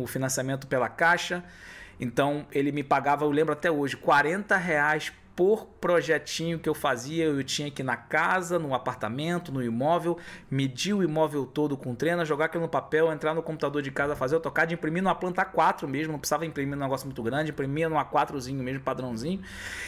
o 0.00 0.06
financiamento 0.06 0.66
pela 0.66 0.88
caixa. 0.88 1.44
Então 1.98 2.46
ele 2.52 2.72
me 2.72 2.82
pagava, 2.82 3.24
eu 3.24 3.30
lembro 3.30 3.52
até 3.52 3.70
hoje, 3.70 3.96
40 3.96 4.56
reais 4.56 5.12
por 5.40 5.64
projetinho 5.80 6.58
que 6.58 6.68
eu 6.68 6.74
fazia, 6.74 7.24
eu 7.24 7.42
tinha 7.42 7.70
que 7.70 7.80
ir 7.80 7.82
na 7.82 7.96
casa, 7.96 8.58
no 8.58 8.74
apartamento, 8.74 9.50
no 9.50 9.62
imóvel, 9.62 10.18
medir 10.50 10.92
o 10.92 11.02
imóvel 11.02 11.46
todo 11.46 11.78
com 11.78 11.94
treina, 11.94 12.26
jogar 12.26 12.44
aquilo 12.44 12.64
no 12.64 12.68
papel, 12.68 13.10
entrar 13.10 13.32
no 13.32 13.42
computador 13.42 13.80
de 13.80 13.90
casa, 13.90 14.14
fazer 14.14 14.36
o 14.36 14.40
tocar 14.40 14.66
de 14.66 14.74
imprimir 14.74 15.02
numa 15.02 15.14
planta 15.14 15.42
4 15.42 15.88
mesmo, 15.88 16.12
não 16.12 16.18
precisava 16.18 16.44
imprimir 16.44 16.76
um 16.76 16.80
negócio 16.82 17.06
muito 17.06 17.22
grande, 17.22 17.52
imprimia 17.52 17.88
numa 17.88 18.04
4zinho 18.04 18.58
mesmo, 18.58 18.82
padrãozinho. 18.82 19.40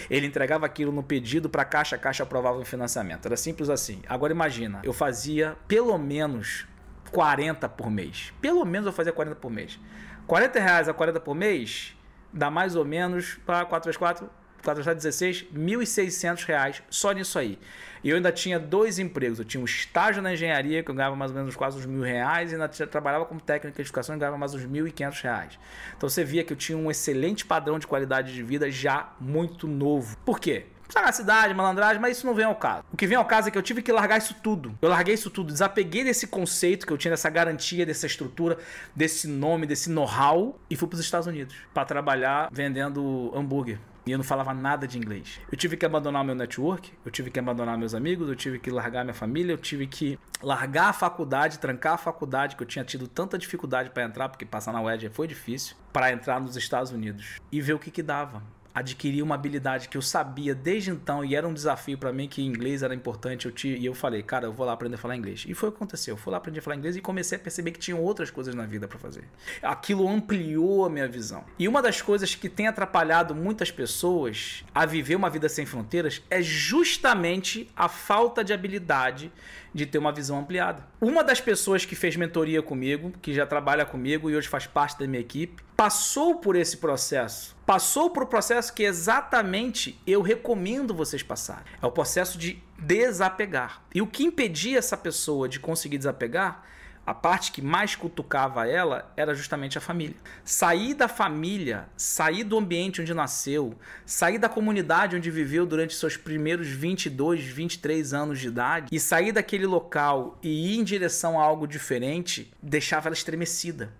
Ele 0.09 0.27
entregava 0.27 0.65
aquilo 0.65 0.91
no 0.91 1.03
pedido 1.03 1.51
para 1.51 1.67
caixa, 1.67 1.97
a 1.97 1.99
caixa 1.99 2.23
aprovava 2.23 2.57
o 2.57 2.65
financiamento. 2.65 3.27
Era 3.27 3.37
simples 3.37 3.69
assim. 3.69 4.01
Agora 4.09 4.33
imagina, 4.33 4.81
eu 4.83 4.95
fazia 4.95 5.55
pelo 5.69 5.99
menos 5.99 6.67
40 7.11 7.69
por 7.69 7.91
mês. 7.91 8.33
Pelo 8.41 8.65
menos 8.65 8.87
eu 8.87 8.93
fazia 8.95 9.13
40 9.13 9.37
por 9.37 9.51
mês. 9.51 9.79
40 10.27 10.59
reais 10.59 10.89
a 10.89 10.95
40 10.95 11.21
por 11.21 11.35
mês 11.35 11.95
dá 12.33 12.51
mais 12.51 12.75
ou 12.75 12.87
menos 12.87 13.39
para 13.45 13.67
4 13.67 13.89
vezes 13.89 13.99
4, 13.99 14.31
416, 14.63 15.47
1.600 15.55 16.45
reais 16.45 16.83
só 16.89 17.13
nisso 17.13 17.39
aí. 17.39 17.59
E 18.05 18.11
eu 18.11 18.17
ainda 18.17 18.33
tinha 18.33 18.59
dois 18.59 18.99
empregos. 18.99 19.39
Eu 19.39 19.45
tinha 19.45 19.61
um 19.61 19.65
estágio 19.65 20.21
na 20.21 20.33
engenharia, 20.33 20.83
que 20.83 20.91
eu 20.91 20.95
ganhava 20.95 21.15
mais 21.15 21.31
ou 21.31 21.37
menos 21.37 21.55
quase 21.55 21.79
uns 21.79 21.87
mil 21.87 22.03
reais, 22.03 22.51
e 22.51 22.55
ainda 22.55 22.69
trabalhava 22.69 23.25
como 23.25 23.41
técnico 23.41 23.77
de 23.77 23.83
educação 23.83 24.17
e 24.17 24.19
ganhava 24.19 24.37
mais 24.37 24.55
uns 24.55 24.65
mil 24.65 24.87
e 24.87 24.93
quinhentos 24.93 25.21
reais. 25.21 25.59
Então 25.97 26.09
você 26.09 26.25
via 26.25 26.43
que 26.43 26.53
eu 26.53 26.57
tinha 26.57 26.77
um 26.77 26.91
excelente 26.91 27.45
padrão 27.45 27.79
de 27.79 27.87
qualidade 27.87 28.33
de 28.33 28.43
vida 28.43 28.71
já 28.71 29.13
muito 29.21 29.67
novo. 29.69 30.17
Por 30.25 30.41
quê? 30.41 30.67
sagacidade, 30.93 31.55
malandragem, 31.55 31.99
mas 31.99 32.19
isso 32.19 32.27
não 32.27 32.35
vem 32.35 32.45
ao 32.45 32.55
caso. 32.55 32.85
O 32.93 32.97
que 32.99 33.07
vem 33.07 33.17
ao 33.17 33.25
caso 33.25 33.49
é 33.49 33.51
que 33.51 33.57
eu 33.57 33.63
tive 33.63 33.81
que 33.81 33.91
largar 33.91 34.19
isso 34.19 34.37
tudo. 34.43 34.77
Eu 34.83 34.91
larguei 34.91 35.15
isso 35.15 35.31
tudo, 35.31 35.51
desapeguei 35.51 36.05
desse 36.05 36.27
conceito 36.27 36.87
que 36.87 36.93
eu 36.93 36.99
tinha, 36.99 37.11
dessa 37.11 37.31
garantia, 37.31 37.87
dessa 37.87 38.07
estrutura, 38.07 38.59
desse 38.95 39.27
nome, 39.27 39.67
desse 39.67 39.89
know-how 39.89 40.61
e 40.69 40.77
fui 40.77 40.87
para 40.87 40.97
os 40.97 41.01
Estados 41.01 41.27
Unidos 41.27 41.55
para 41.73 41.87
trabalhar 41.87 42.51
vendendo 42.53 43.33
hambúrguer 43.35 43.79
e 44.07 44.11
eu 44.11 44.19
não 44.19 44.25
falava 44.25 44.53
nada 44.53 44.87
de 44.87 44.99
inglês. 44.99 45.41
Eu 45.51 45.57
tive 45.57 45.77
que 45.77 45.87
abandonar 45.87 46.25
meu 46.25 46.35
network, 46.35 46.93
eu 47.05 47.11
tive 47.11 47.31
que 47.31 47.39
abandonar 47.39 47.79
meus 47.79 47.95
amigos, 47.95 48.29
eu 48.29 48.37
tive 48.37 48.59
que 48.59 48.71
largar 48.71 49.05
minha 49.05 49.15
família, 49.15 49.53
eu 49.53 49.59
tive 49.59 49.87
que 49.87 50.19
largar 50.43 50.89
a 50.89 50.93
faculdade, 50.93 51.59
trancar 51.59 51.95
a 51.95 51.99
faculdade, 51.99 52.57
que 52.57 52.63
eu 52.63 52.67
tinha 52.67 52.85
tido 52.85 53.07
tanta 53.07 53.39
dificuldade 53.39 53.91
para 53.91 54.05
entrar, 54.05 54.29
porque 54.29 54.45
passar 54.45 54.73
na 54.73 54.83
UED 54.83 55.11
foi 55.11 55.27
difícil, 55.27 55.77
para 55.93 56.13
entrar 56.13 56.41
nos 56.41 56.57
Estados 56.57 56.91
Unidos 56.91 57.39
e 57.51 57.61
ver 57.61 57.75
o 57.75 57.79
que 57.79 57.91
que 57.91 58.03
dava 58.03 58.43
adquirir 58.75 59.23
uma 59.23 59.35
habilidade 59.35 59.89
que 59.89 59.97
eu 59.97 60.03
sabia 60.03 60.55
desde 60.55 60.91
então 60.91 61.25
e 61.25 61.35
era 61.35 61.47
um 61.47 61.53
desafio 61.53 61.99
para 61.99 62.13
mim 62.13 62.29
que 62.29 62.43
inglês 62.43 62.83
era 62.83 62.95
importante. 62.95 63.47
Eu 63.47 63.53
tinha, 63.53 63.77
e 63.77 63.85
eu 63.85 63.95
falei, 63.95 64.23
cara, 64.23 64.47
eu 64.47 64.53
vou 64.53 64.67
lá 64.67 64.73
aprender 64.73 64.95
a 64.95 64.99
falar 64.99 65.17
inglês. 65.17 65.45
E 65.47 65.55
foi 65.55 65.69
o 65.69 65.73
que 65.73 65.77
aconteceu. 65.77 66.15
Eu 66.15 66.19
fui 66.19 66.31
lá 66.31 66.39
aprender 66.39 66.61
a 66.61 66.63
falar 66.63 66.77
inglês 66.77 66.97
e 66.97 67.01
comecei 67.01 67.37
a 67.37 67.41
perceber 67.41 67.73
que 67.73 67.79
tinham 67.79 68.01
outras 68.01 68.31
coisas 68.31 68.55
na 68.55 68.65
vida 68.65 68.89
para 68.89 68.99
fazer. 68.99 69.25
Aquilo 69.63 70.09
ampliou 70.09 70.85
a 70.85 70.91
minha 70.91 71.09
visão. 71.09 71.45
E 71.59 71.69
uma 71.69 71.83
das 71.83 72.01
coisas 72.01 72.35
que 72.35 72.49
tem 72.49 72.67
atrapalhado 72.67 73.35
muitas 73.35 73.71
pessoas 73.71 74.65
a 74.75 74.87
viver 74.87 75.17
uma 75.17 75.31
vida 75.31 75.49
sem 75.49 75.67
fronteiras 75.67 76.23
é 76.31 76.41
justamente 76.41 77.71
a 77.77 77.89
falta 77.89 78.43
de 78.43 78.53
habilidade 78.53 79.31
de 79.75 79.87
ter 79.87 79.99
uma 79.99 80.13
visão 80.13 80.39
ampliada. 80.39 80.87
Uma 81.01 81.25
das 81.25 81.41
pessoas 81.41 81.85
que 81.85 81.95
fez 81.95 82.17
mentoria 82.17 82.63
comigo, 82.63 83.13
que 83.23 83.33
já 83.33 83.47
trabalha 83.47 83.85
comigo 83.85 84.31
e 84.31 84.37
hoje 84.37 84.49
faz 84.49 84.67
parte 84.67 84.99
da 84.99 85.07
minha 85.07 85.21
equipe, 85.21 85.63
passou 85.77 86.37
por 86.37 86.57
esse 86.57 86.77
processo. 86.77 87.57
Passou 87.65 88.11
por 88.11 88.25
o 88.25 88.27
processo 88.27 88.73
que 88.73 88.83
exatamente 88.83 90.01
eu 90.07 90.21
recomendo 90.21 90.95
vocês 90.95 91.23
passarem. 91.23 91.65
É 91.81 91.87
o 91.87 91.91
processo 91.91 92.37
de 92.37 92.63
desapegar. 92.79 93.83
E 93.95 94.03
o 94.03 94.07
que 94.07 94.25
impedia 94.25 94.79
essa 94.79 94.97
pessoa 94.97 95.49
de 95.49 95.59
conseguir 95.59 95.99
desapegar 95.99 96.65
a 97.07 97.13
parte 97.13 97.51
que 97.51 97.61
mais 97.61 97.97
cutucava 97.97 98.67
ela 98.67 99.13
era 99.17 99.35
justamente 99.35 99.77
a 99.77 99.81
família. 99.81 100.17
Sair 100.45 100.95
da 100.95 101.09
família, 101.09 101.89
sair 101.97 102.45
do 102.45 102.57
ambiente 102.57 103.01
onde 103.01 103.13
nasceu, 103.13 103.75
sair 104.07 104.39
da 104.39 104.49
comunidade 104.49 105.17
onde 105.17 105.31
viveu 105.31 105.67
durante 105.67 105.95
seus 105.95 106.17
primeiros 106.17 106.69
22, 106.69 107.45
23 107.45 108.15
anos 108.15 108.39
de 108.39 108.49
idade 108.49 108.89
e 108.93 109.01
sair 109.01 109.33
daquele 109.33 109.67
local 109.67 110.39
e 110.43 110.75
ir 110.75 110.79
em 110.79 110.85
direção 110.85 111.41
a 111.41 111.43
algo 111.43 111.67
diferente, 111.67 112.53
deixava 112.63 113.09
ela 113.09 113.15
estremecida. 113.15 113.93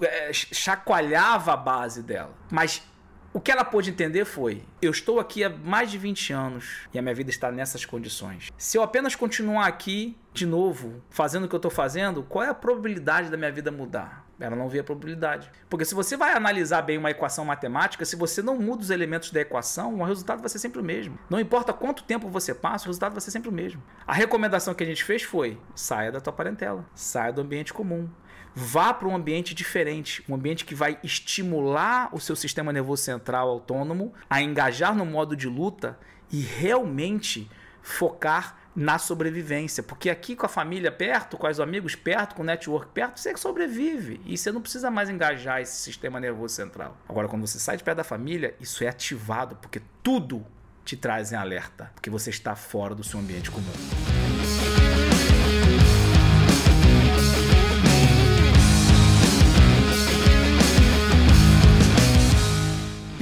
É, 0.00 0.32
chacoalhava 0.32 1.52
a 1.52 1.56
base 1.56 2.02
dela. 2.02 2.32
Mas 2.50 2.82
o 3.32 3.40
que 3.40 3.52
ela 3.52 3.64
pôde 3.64 3.90
entender 3.90 4.24
foi: 4.24 4.62
eu 4.80 4.90
estou 4.90 5.20
aqui 5.20 5.44
há 5.44 5.50
mais 5.50 5.90
de 5.90 5.98
20 5.98 6.32
anos 6.32 6.88
e 6.92 6.98
a 6.98 7.02
minha 7.02 7.14
vida 7.14 7.30
está 7.30 7.50
nessas 7.50 7.84
condições. 7.84 8.50
Se 8.56 8.78
eu 8.78 8.82
apenas 8.82 9.14
continuar 9.14 9.66
aqui 9.66 10.16
de 10.32 10.46
novo, 10.46 11.02
fazendo 11.10 11.44
o 11.44 11.48
que 11.48 11.54
eu 11.54 11.58
estou 11.58 11.70
fazendo, 11.70 12.22
qual 12.22 12.44
é 12.44 12.48
a 12.48 12.54
probabilidade 12.54 13.30
da 13.30 13.36
minha 13.36 13.50
vida 13.50 13.70
mudar? 13.70 14.28
Ela 14.40 14.54
não 14.54 14.68
vê 14.68 14.78
a 14.78 14.84
probabilidade. 14.84 15.50
Porque 15.68 15.84
se 15.84 15.94
você 15.94 16.16
vai 16.16 16.32
analisar 16.32 16.82
bem 16.82 16.96
uma 16.96 17.10
equação 17.10 17.44
matemática, 17.44 18.04
se 18.04 18.14
você 18.14 18.40
não 18.40 18.56
muda 18.56 18.82
os 18.82 18.90
elementos 18.90 19.32
da 19.32 19.40
equação, 19.40 19.96
o 19.96 20.04
resultado 20.04 20.40
vai 20.40 20.48
ser 20.48 20.60
sempre 20.60 20.80
o 20.80 20.84
mesmo. 20.84 21.18
Não 21.28 21.40
importa 21.40 21.72
quanto 21.72 22.04
tempo 22.04 22.28
você 22.28 22.54
passa, 22.54 22.84
o 22.84 22.88
resultado 22.88 23.12
vai 23.12 23.20
ser 23.20 23.32
sempre 23.32 23.48
o 23.48 23.52
mesmo. 23.52 23.82
A 24.06 24.12
recomendação 24.12 24.74
que 24.74 24.84
a 24.84 24.86
gente 24.86 25.02
fez 25.02 25.22
foi: 25.22 25.58
saia 25.74 26.12
da 26.12 26.20
tua 26.20 26.32
parentela, 26.32 26.86
saia 26.94 27.32
do 27.32 27.40
ambiente 27.40 27.74
comum. 27.74 28.08
Vá 28.60 28.92
para 28.92 29.06
um 29.06 29.14
ambiente 29.14 29.54
diferente, 29.54 30.24
um 30.28 30.34
ambiente 30.34 30.64
que 30.64 30.74
vai 30.74 30.98
estimular 31.04 32.08
o 32.12 32.18
seu 32.18 32.34
sistema 32.34 32.72
nervoso 32.72 33.04
central 33.04 33.48
autônomo 33.48 34.12
a 34.28 34.42
engajar 34.42 34.96
no 34.96 35.06
modo 35.06 35.36
de 35.36 35.46
luta 35.46 35.96
e 36.28 36.40
realmente 36.40 37.48
focar 37.80 38.58
na 38.74 38.98
sobrevivência. 38.98 39.80
Porque 39.80 40.10
aqui 40.10 40.34
com 40.34 40.44
a 40.44 40.48
família 40.48 40.90
perto, 40.90 41.36
com 41.36 41.46
os 41.46 41.60
amigos 41.60 41.94
perto, 41.94 42.34
com 42.34 42.42
o 42.42 42.44
network 42.44 42.88
perto, 42.92 43.20
você 43.20 43.36
sobrevive. 43.36 44.20
E 44.26 44.36
você 44.36 44.50
não 44.50 44.60
precisa 44.60 44.90
mais 44.90 45.08
engajar 45.08 45.60
esse 45.60 45.76
sistema 45.76 46.18
nervoso 46.18 46.56
central. 46.56 46.98
Agora, 47.08 47.28
quando 47.28 47.46
você 47.46 47.60
sai 47.60 47.76
de 47.76 47.84
perto 47.84 47.98
da 47.98 48.04
família, 48.04 48.56
isso 48.58 48.82
é 48.82 48.88
ativado, 48.88 49.54
porque 49.54 49.80
tudo 50.02 50.44
te 50.84 50.96
traz 50.96 51.30
em 51.30 51.36
alerta. 51.36 51.92
Porque 51.94 52.10
você 52.10 52.30
está 52.30 52.56
fora 52.56 52.92
do 52.92 53.04
seu 53.04 53.20
ambiente 53.20 53.52
comum. 53.52 54.17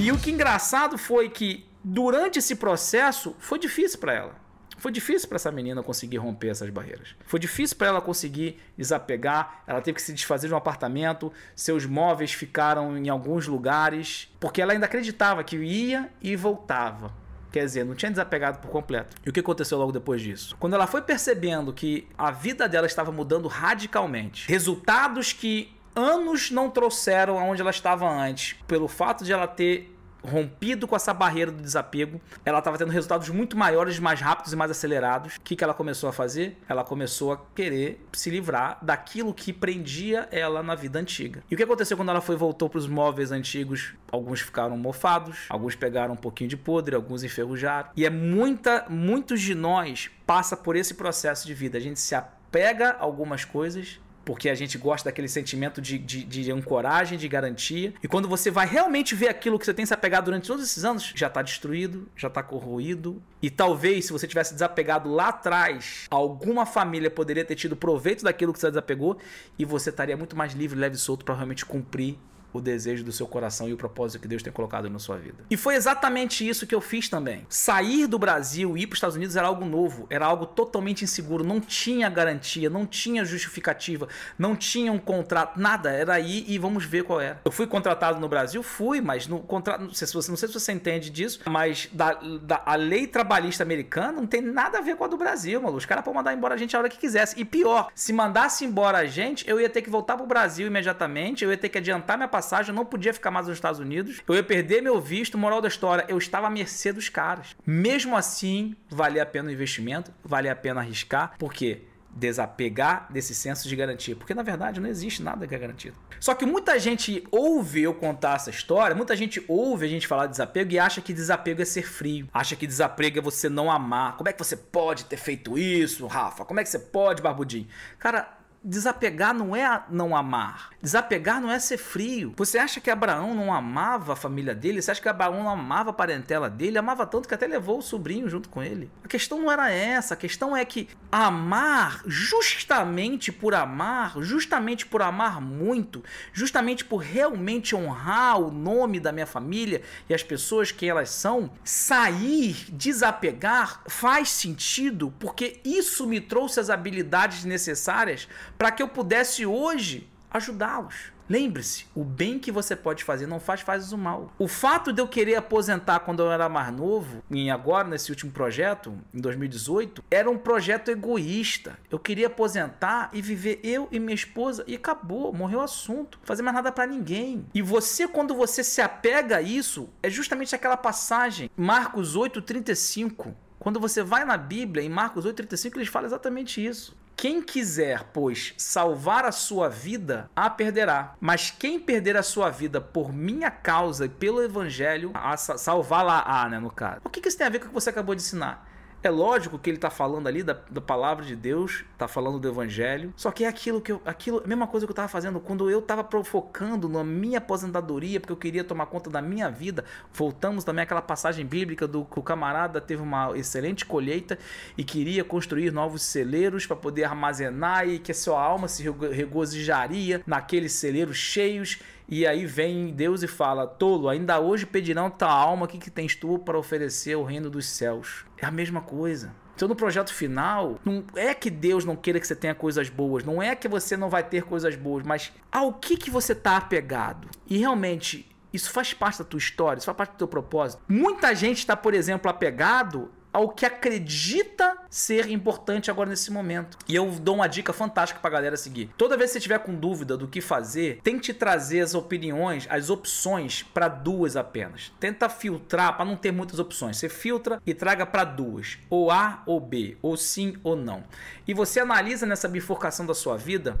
E 0.07 0.11
o 0.13 0.17
que 0.17 0.31
engraçado 0.31 0.97
foi 0.97 1.27
que 1.27 1.67
durante 1.83 2.39
esse 2.39 2.55
processo 2.55 3.35
foi 3.39 3.59
difícil 3.59 3.99
para 3.99 4.13
ela. 4.13 4.35
Foi 4.77 4.89
difícil 4.89 5.27
para 5.27 5.35
essa 5.35 5.51
menina 5.51 5.83
conseguir 5.83 6.15
romper 6.15 6.47
essas 6.47 6.69
barreiras. 6.69 7.13
Foi 7.25 7.37
difícil 7.37 7.75
para 7.75 7.87
ela 7.87 7.99
conseguir 7.99 8.57
desapegar. 8.77 9.63
Ela 9.67 9.81
teve 9.81 9.95
que 9.95 10.01
se 10.01 10.13
desfazer 10.13 10.47
de 10.47 10.53
um 10.53 10.57
apartamento. 10.57 11.29
Seus 11.53 11.85
móveis 11.85 12.31
ficaram 12.31 12.97
em 12.97 13.09
alguns 13.09 13.47
lugares. 13.47 14.33
Porque 14.39 14.61
ela 14.61 14.71
ainda 14.71 14.85
acreditava 14.85 15.43
que 15.43 15.57
ia 15.57 16.09
e 16.21 16.37
voltava. 16.37 17.11
Quer 17.51 17.65
dizer, 17.65 17.83
não 17.83 17.93
tinha 17.93 18.09
desapegado 18.09 18.59
por 18.59 18.71
completo. 18.71 19.17
E 19.25 19.29
o 19.29 19.33
que 19.33 19.41
aconteceu 19.41 19.77
logo 19.77 19.91
depois 19.91 20.21
disso? 20.21 20.55
Quando 20.57 20.75
ela 20.75 20.87
foi 20.87 21.01
percebendo 21.01 21.73
que 21.73 22.07
a 22.17 22.31
vida 22.31 22.69
dela 22.69 22.87
estava 22.87 23.11
mudando 23.11 23.49
radicalmente, 23.49 24.47
resultados 24.47 25.33
que 25.33 25.75
anos 25.93 26.49
não 26.49 26.69
trouxeram 26.69 27.37
aonde 27.37 27.59
ela 27.59 27.71
estava 27.71 28.09
antes, 28.09 28.55
pelo 28.65 28.87
fato 28.87 29.25
de 29.25 29.33
ela 29.33 29.47
ter 29.47 29.96
rompido 30.27 30.87
com 30.87 30.95
essa 30.95 31.13
barreira 31.13 31.51
do 31.51 31.61
desapego, 31.61 32.21
ela 32.45 32.59
estava 32.59 32.77
tendo 32.77 32.91
resultados 32.91 33.29
muito 33.29 33.57
maiores, 33.57 33.99
mais 33.99 34.19
rápidos 34.21 34.53
e 34.53 34.55
mais 34.55 34.69
acelerados. 34.69 35.35
O 35.35 35.41
que, 35.41 35.55
que 35.55 35.63
ela 35.63 35.73
começou 35.73 36.09
a 36.09 36.13
fazer? 36.13 36.57
Ela 36.67 36.83
começou 36.83 37.31
a 37.31 37.37
querer 37.55 38.05
se 38.13 38.29
livrar 38.29 38.77
daquilo 38.81 39.33
que 39.33 39.53
prendia 39.53 40.27
ela 40.31 40.61
na 40.61 40.75
vida 40.75 40.99
antiga. 40.99 41.43
E 41.49 41.53
o 41.53 41.57
que 41.57 41.63
aconteceu 41.63 41.97
quando 41.97 42.09
ela 42.09 42.21
foi 42.21 42.35
voltou 42.35 42.69
para 42.69 42.79
os 42.79 42.87
móveis 42.87 43.31
antigos? 43.31 43.93
Alguns 44.11 44.41
ficaram 44.41 44.77
mofados, 44.77 45.45
alguns 45.49 45.75
pegaram 45.75 46.13
um 46.13 46.17
pouquinho 46.17 46.49
de 46.49 46.57
podre, 46.57 46.95
alguns 46.95 47.23
enferrujaram. 47.23 47.89
E 47.95 48.05
é 48.05 48.09
muita, 48.09 48.85
muitos 48.89 49.41
de 49.41 49.55
nós 49.55 50.09
passa 50.25 50.55
por 50.55 50.75
esse 50.75 50.93
processo 50.93 51.47
de 51.47 51.53
vida. 51.53 51.77
A 51.77 51.81
gente 51.81 51.99
se 51.99 52.15
apega 52.15 52.91
a 52.91 53.03
algumas 53.03 53.45
coisas 53.45 53.99
porque 54.27 54.49
a 54.49 54.55
gente 54.55 54.77
gosta 54.77 55.07
daquele 55.07 55.29
sentimento 55.29 55.79
de, 55.79 55.97
de, 55.97 56.25
de, 56.25 56.51
ancoragem, 56.51 57.17
de 57.17 57.29
garantia. 57.29 57.93
E 58.03 58.09
quando 58.09 58.27
você 58.27 58.51
vai 58.51 58.67
realmente 58.67 59.15
ver 59.15 59.29
aquilo 59.29 59.57
que 59.57 59.63
você 59.63 59.73
tem 59.73 59.85
se 59.85 59.93
apegado 59.93 60.25
durante 60.25 60.45
todos 60.45 60.65
esses 60.65 60.83
anos, 60.83 61.13
já 61.15 61.27
está 61.27 61.41
destruído, 61.41 62.09
já 62.13 62.27
está 62.27 62.43
corroído. 62.43 63.23
E 63.41 63.49
talvez, 63.49 64.03
se 64.03 64.11
você 64.11 64.27
tivesse 64.27 64.53
desapegado 64.53 65.09
lá 65.09 65.29
atrás, 65.29 66.07
alguma 66.11 66.65
família 66.65 67.09
poderia 67.09 67.45
ter 67.45 67.55
tido 67.55 67.77
proveito 67.77 68.25
daquilo 68.25 68.51
que 68.51 68.59
você 68.59 68.67
desapegou 68.67 69.17
e 69.57 69.63
você 69.63 69.91
estaria 69.91 70.17
muito 70.17 70.35
mais 70.35 70.51
livre, 70.51 70.77
leve 70.77 70.97
e 70.97 70.99
solto 70.99 71.23
para 71.23 71.33
realmente 71.33 71.65
cumprir 71.65 72.19
o 72.57 72.61
desejo 72.61 73.03
do 73.03 73.11
seu 73.11 73.27
coração 73.27 73.67
e 73.69 73.73
o 73.73 73.77
propósito 73.77 74.21
que 74.21 74.27
Deus 74.27 74.43
tem 74.43 74.51
colocado 74.51 74.89
na 74.89 74.99
sua 74.99 75.17
vida. 75.17 75.37
E 75.49 75.57
foi 75.57 75.75
exatamente 75.75 76.47
isso 76.47 76.67
que 76.67 76.75
eu 76.75 76.81
fiz 76.81 77.09
também. 77.09 77.45
Sair 77.49 78.07
do 78.07 78.19
Brasil 78.19 78.77
e 78.77 78.81
ir 78.81 78.87
para 78.87 78.93
os 78.93 78.97
Estados 78.97 79.15
Unidos 79.15 79.35
era 79.35 79.47
algo 79.47 79.65
novo, 79.65 80.07
era 80.09 80.25
algo 80.25 80.45
totalmente 80.45 81.03
inseguro, 81.03 81.43
não 81.43 81.59
tinha 81.59 82.09
garantia, 82.09 82.69
não 82.69 82.85
tinha 82.85 83.23
justificativa, 83.23 84.07
não 84.37 84.55
tinha 84.55 84.91
um 84.91 84.99
contrato, 84.99 85.59
nada. 85.59 85.91
Era 85.91 86.13
aí 86.13 86.45
e 86.47 86.57
vamos 86.57 86.85
ver 86.85 87.03
qual 87.03 87.21
era. 87.21 87.39
Eu 87.45 87.51
fui 87.51 87.67
contratado 87.67 88.19
no 88.19 88.27
Brasil, 88.27 88.61
fui, 88.63 89.01
mas 89.01 89.27
no 89.27 89.39
contrato, 89.39 89.81
não 89.81 89.93
sei 89.93 90.07
se 90.07 90.13
você, 90.13 90.29
não 90.29 90.37
sei 90.37 90.47
se 90.47 90.53
você 90.53 90.71
entende 90.71 91.09
disso, 91.09 91.41
mas 91.45 91.89
da, 91.91 92.13
da 92.41 92.61
a 92.65 92.75
lei 92.75 93.07
trabalhista 93.07 93.63
americana 93.63 94.11
não 94.11 94.27
tem 94.27 94.41
nada 94.41 94.79
a 94.79 94.81
ver 94.81 94.95
com 94.95 95.03
a 95.03 95.07
do 95.07 95.17
Brasil, 95.17 95.61
mano. 95.61 95.77
Os 95.77 95.85
caras 95.85 96.03
podem 96.03 96.17
mandar 96.17 96.33
embora 96.33 96.55
a 96.55 96.57
gente 96.57 96.75
a 96.75 96.79
hora 96.79 96.89
que 96.89 96.97
quisesse. 96.97 97.39
E 97.39 97.45
pior, 97.45 97.89
se 97.93 98.11
mandasse 98.11 98.65
embora 98.65 98.99
a 98.99 99.05
gente, 99.05 99.47
eu 99.47 99.59
ia 99.59 99.69
ter 99.69 99.81
que 99.81 99.89
voltar 99.89 100.17
pro 100.17 100.25
Brasil 100.25 100.67
imediatamente, 100.67 101.43
eu 101.43 101.51
ia 101.51 101.57
ter 101.57 101.69
que 101.69 101.77
adiantar 101.77 102.17
minha 102.17 102.27
passagem, 102.27 102.46
eu 102.69 102.73
não 102.73 102.85
podia 102.85 103.13
ficar 103.13 103.31
mais 103.31 103.47
nos 103.47 103.57
Estados 103.57 103.79
Unidos, 103.79 104.21
eu 104.27 104.35
ia 104.35 104.43
perder 104.43 104.81
meu 104.81 104.99
visto. 104.99 105.37
Moral 105.37 105.61
da 105.61 105.67
história, 105.67 106.05
eu 106.07 106.17
estava 106.17 106.47
à 106.47 106.49
mercê 106.49 106.91
dos 106.91 107.09
caras. 107.09 107.55
Mesmo 107.65 108.15
assim, 108.15 108.75
valia 108.89 109.23
a 109.23 109.25
pena 109.25 109.49
o 109.49 109.51
investimento, 109.51 110.11
valia 110.23 110.51
a 110.51 110.55
pena 110.55 110.81
arriscar, 110.81 111.33
porque 111.37 111.83
desapegar 112.17 113.07
desse 113.11 113.35
senso 113.35 113.69
de 113.69 113.75
garantia, 113.75 114.15
porque 114.15 114.33
na 114.33 114.41
verdade 114.41 114.79
não 114.79 114.89
existe 114.89 115.21
nada 115.21 115.47
que 115.47 115.53
é 115.53 115.57
garantido. 115.57 115.95
Só 116.19 116.33
que 116.33 116.45
muita 116.45 116.79
gente 116.79 117.23
ouve 117.31 117.83
eu 117.83 117.93
contar 117.93 118.35
essa 118.35 118.49
história, 118.49 118.95
muita 118.95 119.15
gente 119.15 119.43
ouve 119.47 119.85
a 119.85 119.89
gente 119.89 120.07
falar 120.07 120.25
de 120.25 120.31
desapego 120.31 120.71
e 120.71 120.79
acha 120.79 120.99
que 120.99 121.13
desapego 121.13 121.61
é 121.61 121.65
ser 121.65 121.83
frio, 121.83 122.27
acha 122.33 122.55
que 122.55 122.65
desapego 122.65 123.19
é 123.19 123.21
você 123.21 123.49
não 123.49 123.69
amar. 123.69 124.17
Como 124.17 124.27
é 124.27 124.33
que 124.33 124.39
você 124.39 124.57
pode 124.57 125.05
ter 125.05 125.17
feito 125.17 125.57
isso, 125.57 126.07
Rafa? 126.07 126.43
Como 126.43 126.59
é 126.59 126.63
que 126.63 126.69
você 126.69 126.79
pode, 126.79 127.21
Barbudinho? 127.21 127.67
Cara, 127.99 128.35
desapegar 128.67 129.33
não 129.33 129.55
é 129.55 129.83
não 129.89 130.15
amar. 130.15 130.71
Desapegar 130.81 131.41
não 131.41 131.49
é 131.49 131.57
ser 131.57 131.77
frio. 131.77 132.33
Você 132.35 132.57
acha 132.57 132.81
que 132.81 132.91
Abraão 132.91 133.33
não 133.33 133.53
amava 133.53 134.13
a 134.13 134.15
família 134.15 134.53
dele? 134.53 134.81
Você 134.81 134.91
acha 134.91 135.01
que 135.01 135.07
Abraão 135.07 135.41
não 135.43 135.49
amava 135.49 135.91
a 135.91 135.93
parentela 135.93 136.49
dele? 136.49 136.77
Amava 136.77 137.05
tanto 137.07 137.27
que 137.27 137.33
até 137.33 137.47
levou 137.47 137.79
o 137.79 137.81
sobrinho 137.81 138.29
junto 138.29 138.49
com 138.49 138.61
ele. 138.61 138.91
A 139.03 139.07
questão 139.07 139.39
não 139.39 139.51
era 139.51 139.71
essa. 139.71 140.13
A 140.13 140.17
questão 140.17 140.55
é 140.55 140.65
que 140.65 140.89
amar, 141.09 142.01
justamente 142.05 143.31
por 143.31 143.55
amar, 143.55 144.19
justamente 144.19 144.85
por 144.85 145.01
amar 145.01 145.39
muito, 145.39 146.03
justamente 146.33 146.83
por 146.83 146.97
realmente 146.97 147.73
honrar 147.73 148.39
o 148.39 148.51
nome 148.51 148.99
da 148.99 149.13
minha 149.13 149.25
família 149.25 149.81
e 150.09 150.13
as 150.13 150.23
pessoas 150.23 150.71
que 150.71 150.85
elas 150.85 151.09
são, 151.09 151.49
sair, 151.63 152.65
desapegar 152.69 153.81
faz 153.87 154.29
sentido 154.29 155.13
porque 155.19 155.61
isso 155.63 156.05
me 156.05 156.19
trouxe 156.19 156.59
as 156.59 156.69
habilidades 156.69 157.45
necessárias 157.45 158.27
para 158.57 158.71
que 158.71 158.81
eu 158.81 158.87
pudesse 158.87 159.45
hoje 159.45 160.09
ajudá-los. 160.31 161.17
Lembre-se, 161.29 161.85
o 161.93 162.05
bem 162.05 162.39
que 162.39 162.53
você 162.53 162.73
pode 162.73 163.03
fazer 163.03 163.27
não 163.27 163.39
faz 163.39 163.59
faz 163.59 163.91
o 163.91 163.97
mal. 163.97 164.31
O 164.39 164.47
fato 164.47 164.93
de 164.93 165.01
eu 165.01 165.07
querer 165.07 165.35
aposentar 165.35 165.99
quando 165.99 166.21
eu 166.21 166.31
era 166.31 166.47
mais 166.47 166.71
novo, 166.71 167.21
e 167.29 167.49
agora 167.49 167.85
nesse 167.85 168.09
último 168.11 168.31
projeto, 168.31 168.97
em 169.13 169.19
2018, 169.19 170.05
era 170.09 170.29
um 170.29 170.37
projeto 170.37 170.89
egoísta. 170.89 171.77
Eu 171.91 171.99
queria 171.99 172.27
aposentar 172.27 173.09
e 173.11 173.21
viver 173.21 173.59
eu 173.61 173.89
e 173.91 173.99
minha 173.99 174.15
esposa 174.15 174.63
e 174.65 174.75
acabou, 174.75 175.33
morreu 175.33 175.59
o 175.59 175.63
assunto. 175.63 176.17
Fazer 176.23 176.43
mais 176.43 176.55
nada 176.55 176.71
para 176.71 176.87
ninguém. 176.87 177.45
E 177.53 177.61
você 177.61 178.07
quando 178.07 178.33
você 178.33 178.63
se 178.63 178.79
apega 178.79 179.37
a 179.37 179.41
isso, 179.41 179.89
é 180.01 180.09
justamente 180.09 180.55
aquela 180.55 180.77
passagem, 180.77 181.51
Marcos 181.57 182.15
8:35. 182.15 183.35
Quando 183.59 183.81
você 183.81 184.01
vai 184.01 184.23
na 184.23 184.37
Bíblia, 184.37 184.81
em 184.81 184.89
Marcos 184.89 185.25
8:35, 185.25 185.77
eles 185.77 185.89
falam 185.89 186.07
exatamente 186.07 186.65
isso. 186.65 186.95
Quem 187.17 187.41
quiser, 187.41 188.03
pois, 188.13 188.53
salvar 188.59 189.25
a 189.25 189.31
sua 189.31 189.67
vida, 189.67 190.29
a 190.35 190.51
perderá. 190.51 191.15
Mas 191.19 191.49
quem 191.49 191.79
perder 191.79 192.15
a 192.15 192.21
sua 192.21 192.51
vida 192.51 192.79
por 192.79 193.11
minha 193.11 193.49
causa 193.49 194.05
e 194.05 194.09
pelo 194.09 194.39
evangelho, 194.43 195.09
a 195.15 195.35
salvá-la, 195.35 196.47
né, 196.47 196.59
no 196.59 196.69
caso. 196.69 197.01
O 197.03 197.09
que 197.09 197.27
isso 197.27 197.35
tem 197.35 197.47
a 197.47 197.49
ver 197.49 197.57
com 197.57 197.65
o 197.65 197.67
que 197.69 197.73
você 197.73 197.89
acabou 197.89 198.13
de 198.13 198.21
ensinar? 198.21 198.69
É 199.03 199.09
lógico 199.11 199.59
que 199.59 199.69
ele 199.69 199.77
está 199.77 199.91
falando 199.91 200.27
ali 200.27 200.41
da, 200.41 200.57
da, 200.69 200.81
palavra 200.81 201.23
de 201.23 201.35
Deus, 201.35 201.85
está 201.93 202.07
falando 202.07 202.39
do 202.39 202.47
evangelho. 202.47 203.13
Só 203.15 203.31
que 203.31 203.43
é 203.43 203.47
aquilo 203.47 203.79
que 203.79 203.91
eu, 203.91 204.01
aquilo, 204.03 204.41
a 204.43 204.47
mesma 204.47 204.65
coisa 204.65 204.87
que 204.87 204.89
eu 204.89 204.93
estava 204.93 205.07
fazendo 205.07 205.39
quando 205.39 205.69
eu 205.69 205.79
estava 205.79 206.07
focando 206.23 206.89
na 206.89 207.03
minha 207.03 207.37
aposentadoria, 207.37 208.19
porque 208.19 208.33
eu 208.33 208.37
queria 208.37 208.63
tomar 208.63 208.87
conta 208.87 209.09
da 209.09 209.21
minha 209.21 209.49
vida. 209.49 209.85
Voltamos 210.11 210.63
também 210.63 210.83
àquela 210.83 211.01
passagem 211.01 211.45
bíblica 211.45 211.87
do 211.87 212.05
que 212.05 212.17
o 212.17 212.23
camarada 212.23 212.81
teve 212.81 213.01
uma 213.01 213.37
excelente 213.37 213.85
colheita 213.85 214.37
e 214.75 214.83
queria 214.83 215.23
construir 215.23 215.71
novos 215.71 216.01
celeiros 216.01 216.65
para 216.65 216.75
poder 216.75 217.03
armazenar 217.03 217.87
e 217.87 217.99
que 217.99 218.11
a 218.11 218.15
sua 218.15 218.41
alma 218.41 218.67
se 218.67 218.83
regozijaria 219.11 220.23
naqueles 220.25 220.73
celeiros 220.73 221.17
cheios 221.17 221.79
e 222.09 222.25
aí 222.25 222.45
vem 222.45 222.93
Deus 222.93 223.21
e 223.23 223.27
fala: 223.27 223.67
Tolo, 223.67 224.07
ainda 224.07 224.39
hoje 224.39 224.65
pedirão 224.65 225.09
tua 225.09 225.31
alma, 225.31 225.67
que, 225.67 225.77
que 225.77 225.91
tens 225.91 226.15
tu 226.15 226.39
para 226.39 226.57
oferecer 226.57 227.13
ao 227.13 227.23
reino 227.23 227.49
dos 227.49 227.67
céus? 227.67 228.25
É 228.37 228.45
a 228.45 228.51
mesma 228.51 228.81
coisa. 228.81 229.35
Então, 229.55 229.67
no 229.67 229.75
projeto 229.75 230.13
final, 230.13 230.79
não 230.85 231.03
é 231.15 231.33
que 231.33 231.49
Deus 231.49 231.83
não 231.83 231.95
queira 231.95 232.19
que 232.19 232.27
você 232.27 232.35
tenha 232.35 232.53
coisas 232.53 232.89
boas, 232.89 233.23
não 233.23 233.41
é 233.41 233.55
que 233.55 233.67
você 233.67 233.97
não 233.97 234.07
vai 234.07 234.23
ter 234.23 234.43
coisas 234.43 234.75
boas, 234.75 235.03
mas 235.03 235.33
ao 235.51 235.73
que, 235.73 235.97
que 235.97 236.11
você 236.11 236.33
está 236.33 236.57
apegado? 236.57 237.27
E 237.47 237.57
realmente, 237.57 238.29
isso 238.53 238.69
faz 238.69 238.93
parte 238.93 239.17
da 239.17 239.25
tua 239.25 239.39
história, 239.39 239.79
isso 239.79 239.87
faz 239.87 239.97
parte 239.97 240.11
do 240.11 240.17
teu 240.17 240.27
propósito. 240.27 240.83
Muita 240.87 241.33
gente 241.33 241.57
está, 241.57 241.75
por 241.75 241.95
exemplo, 241.95 242.29
apegado 242.29 243.09
ao 243.37 243.49
que 243.49 243.67
acredita 243.67 244.75
ser 244.89 245.29
importante 245.29 245.91
agora 245.91 246.09
nesse 246.09 246.31
momento. 246.31 246.75
E 246.87 246.95
eu 246.95 247.05
dou 247.11 247.35
uma 247.35 247.45
dica 247.45 247.71
fantástica 247.71 248.19
pra 248.19 248.31
galera 248.31 248.57
seguir. 248.57 248.89
Toda 248.97 249.15
vez 249.15 249.29
que 249.29 249.33
você 249.33 249.39
tiver 249.39 249.59
com 249.59 249.75
dúvida 249.75 250.17
do 250.17 250.27
que 250.27 250.41
fazer, 250.41 250.99
tente 251.03 251.31
trazer 251.35 251.81
as 251.81 251.93
opiniões, 251.93 252.65
as 252.67 252.89
opções 252.89 253.61
para 253.61 253.87
duas 253.87 254.35
apenas. 254.35 254.91
Tenta 254.99 255.29
filtrar 255.29 255.95
para 255.95 256.03
não 256.03 256.15
ter 256.15 256.31
muitas 256.31 256.57
opções. 256.57 256.97
Você 256.97 257.09
filtra 257.09 257.61
e 257.63 257.75
traga 257.75 258.07
para 258.07 258.23
duas, 258.23 258.79
ou 258.89 259.11
A 259.11 259.43
ou 259.45 259.59
B, 259.59 259.99
ou 260.01 260.17
sim 260.17 260.57
ou 260.63 260.75
não. 260.75 261.03
E 261.47 261.53
você 261.53 261.79
analisa 261.79 262.25
nessa 262.25 262.47
bifurcação 262.47 263.05
da 263.05 263.13
sua 263.13 263.37
vida 263.37 263.79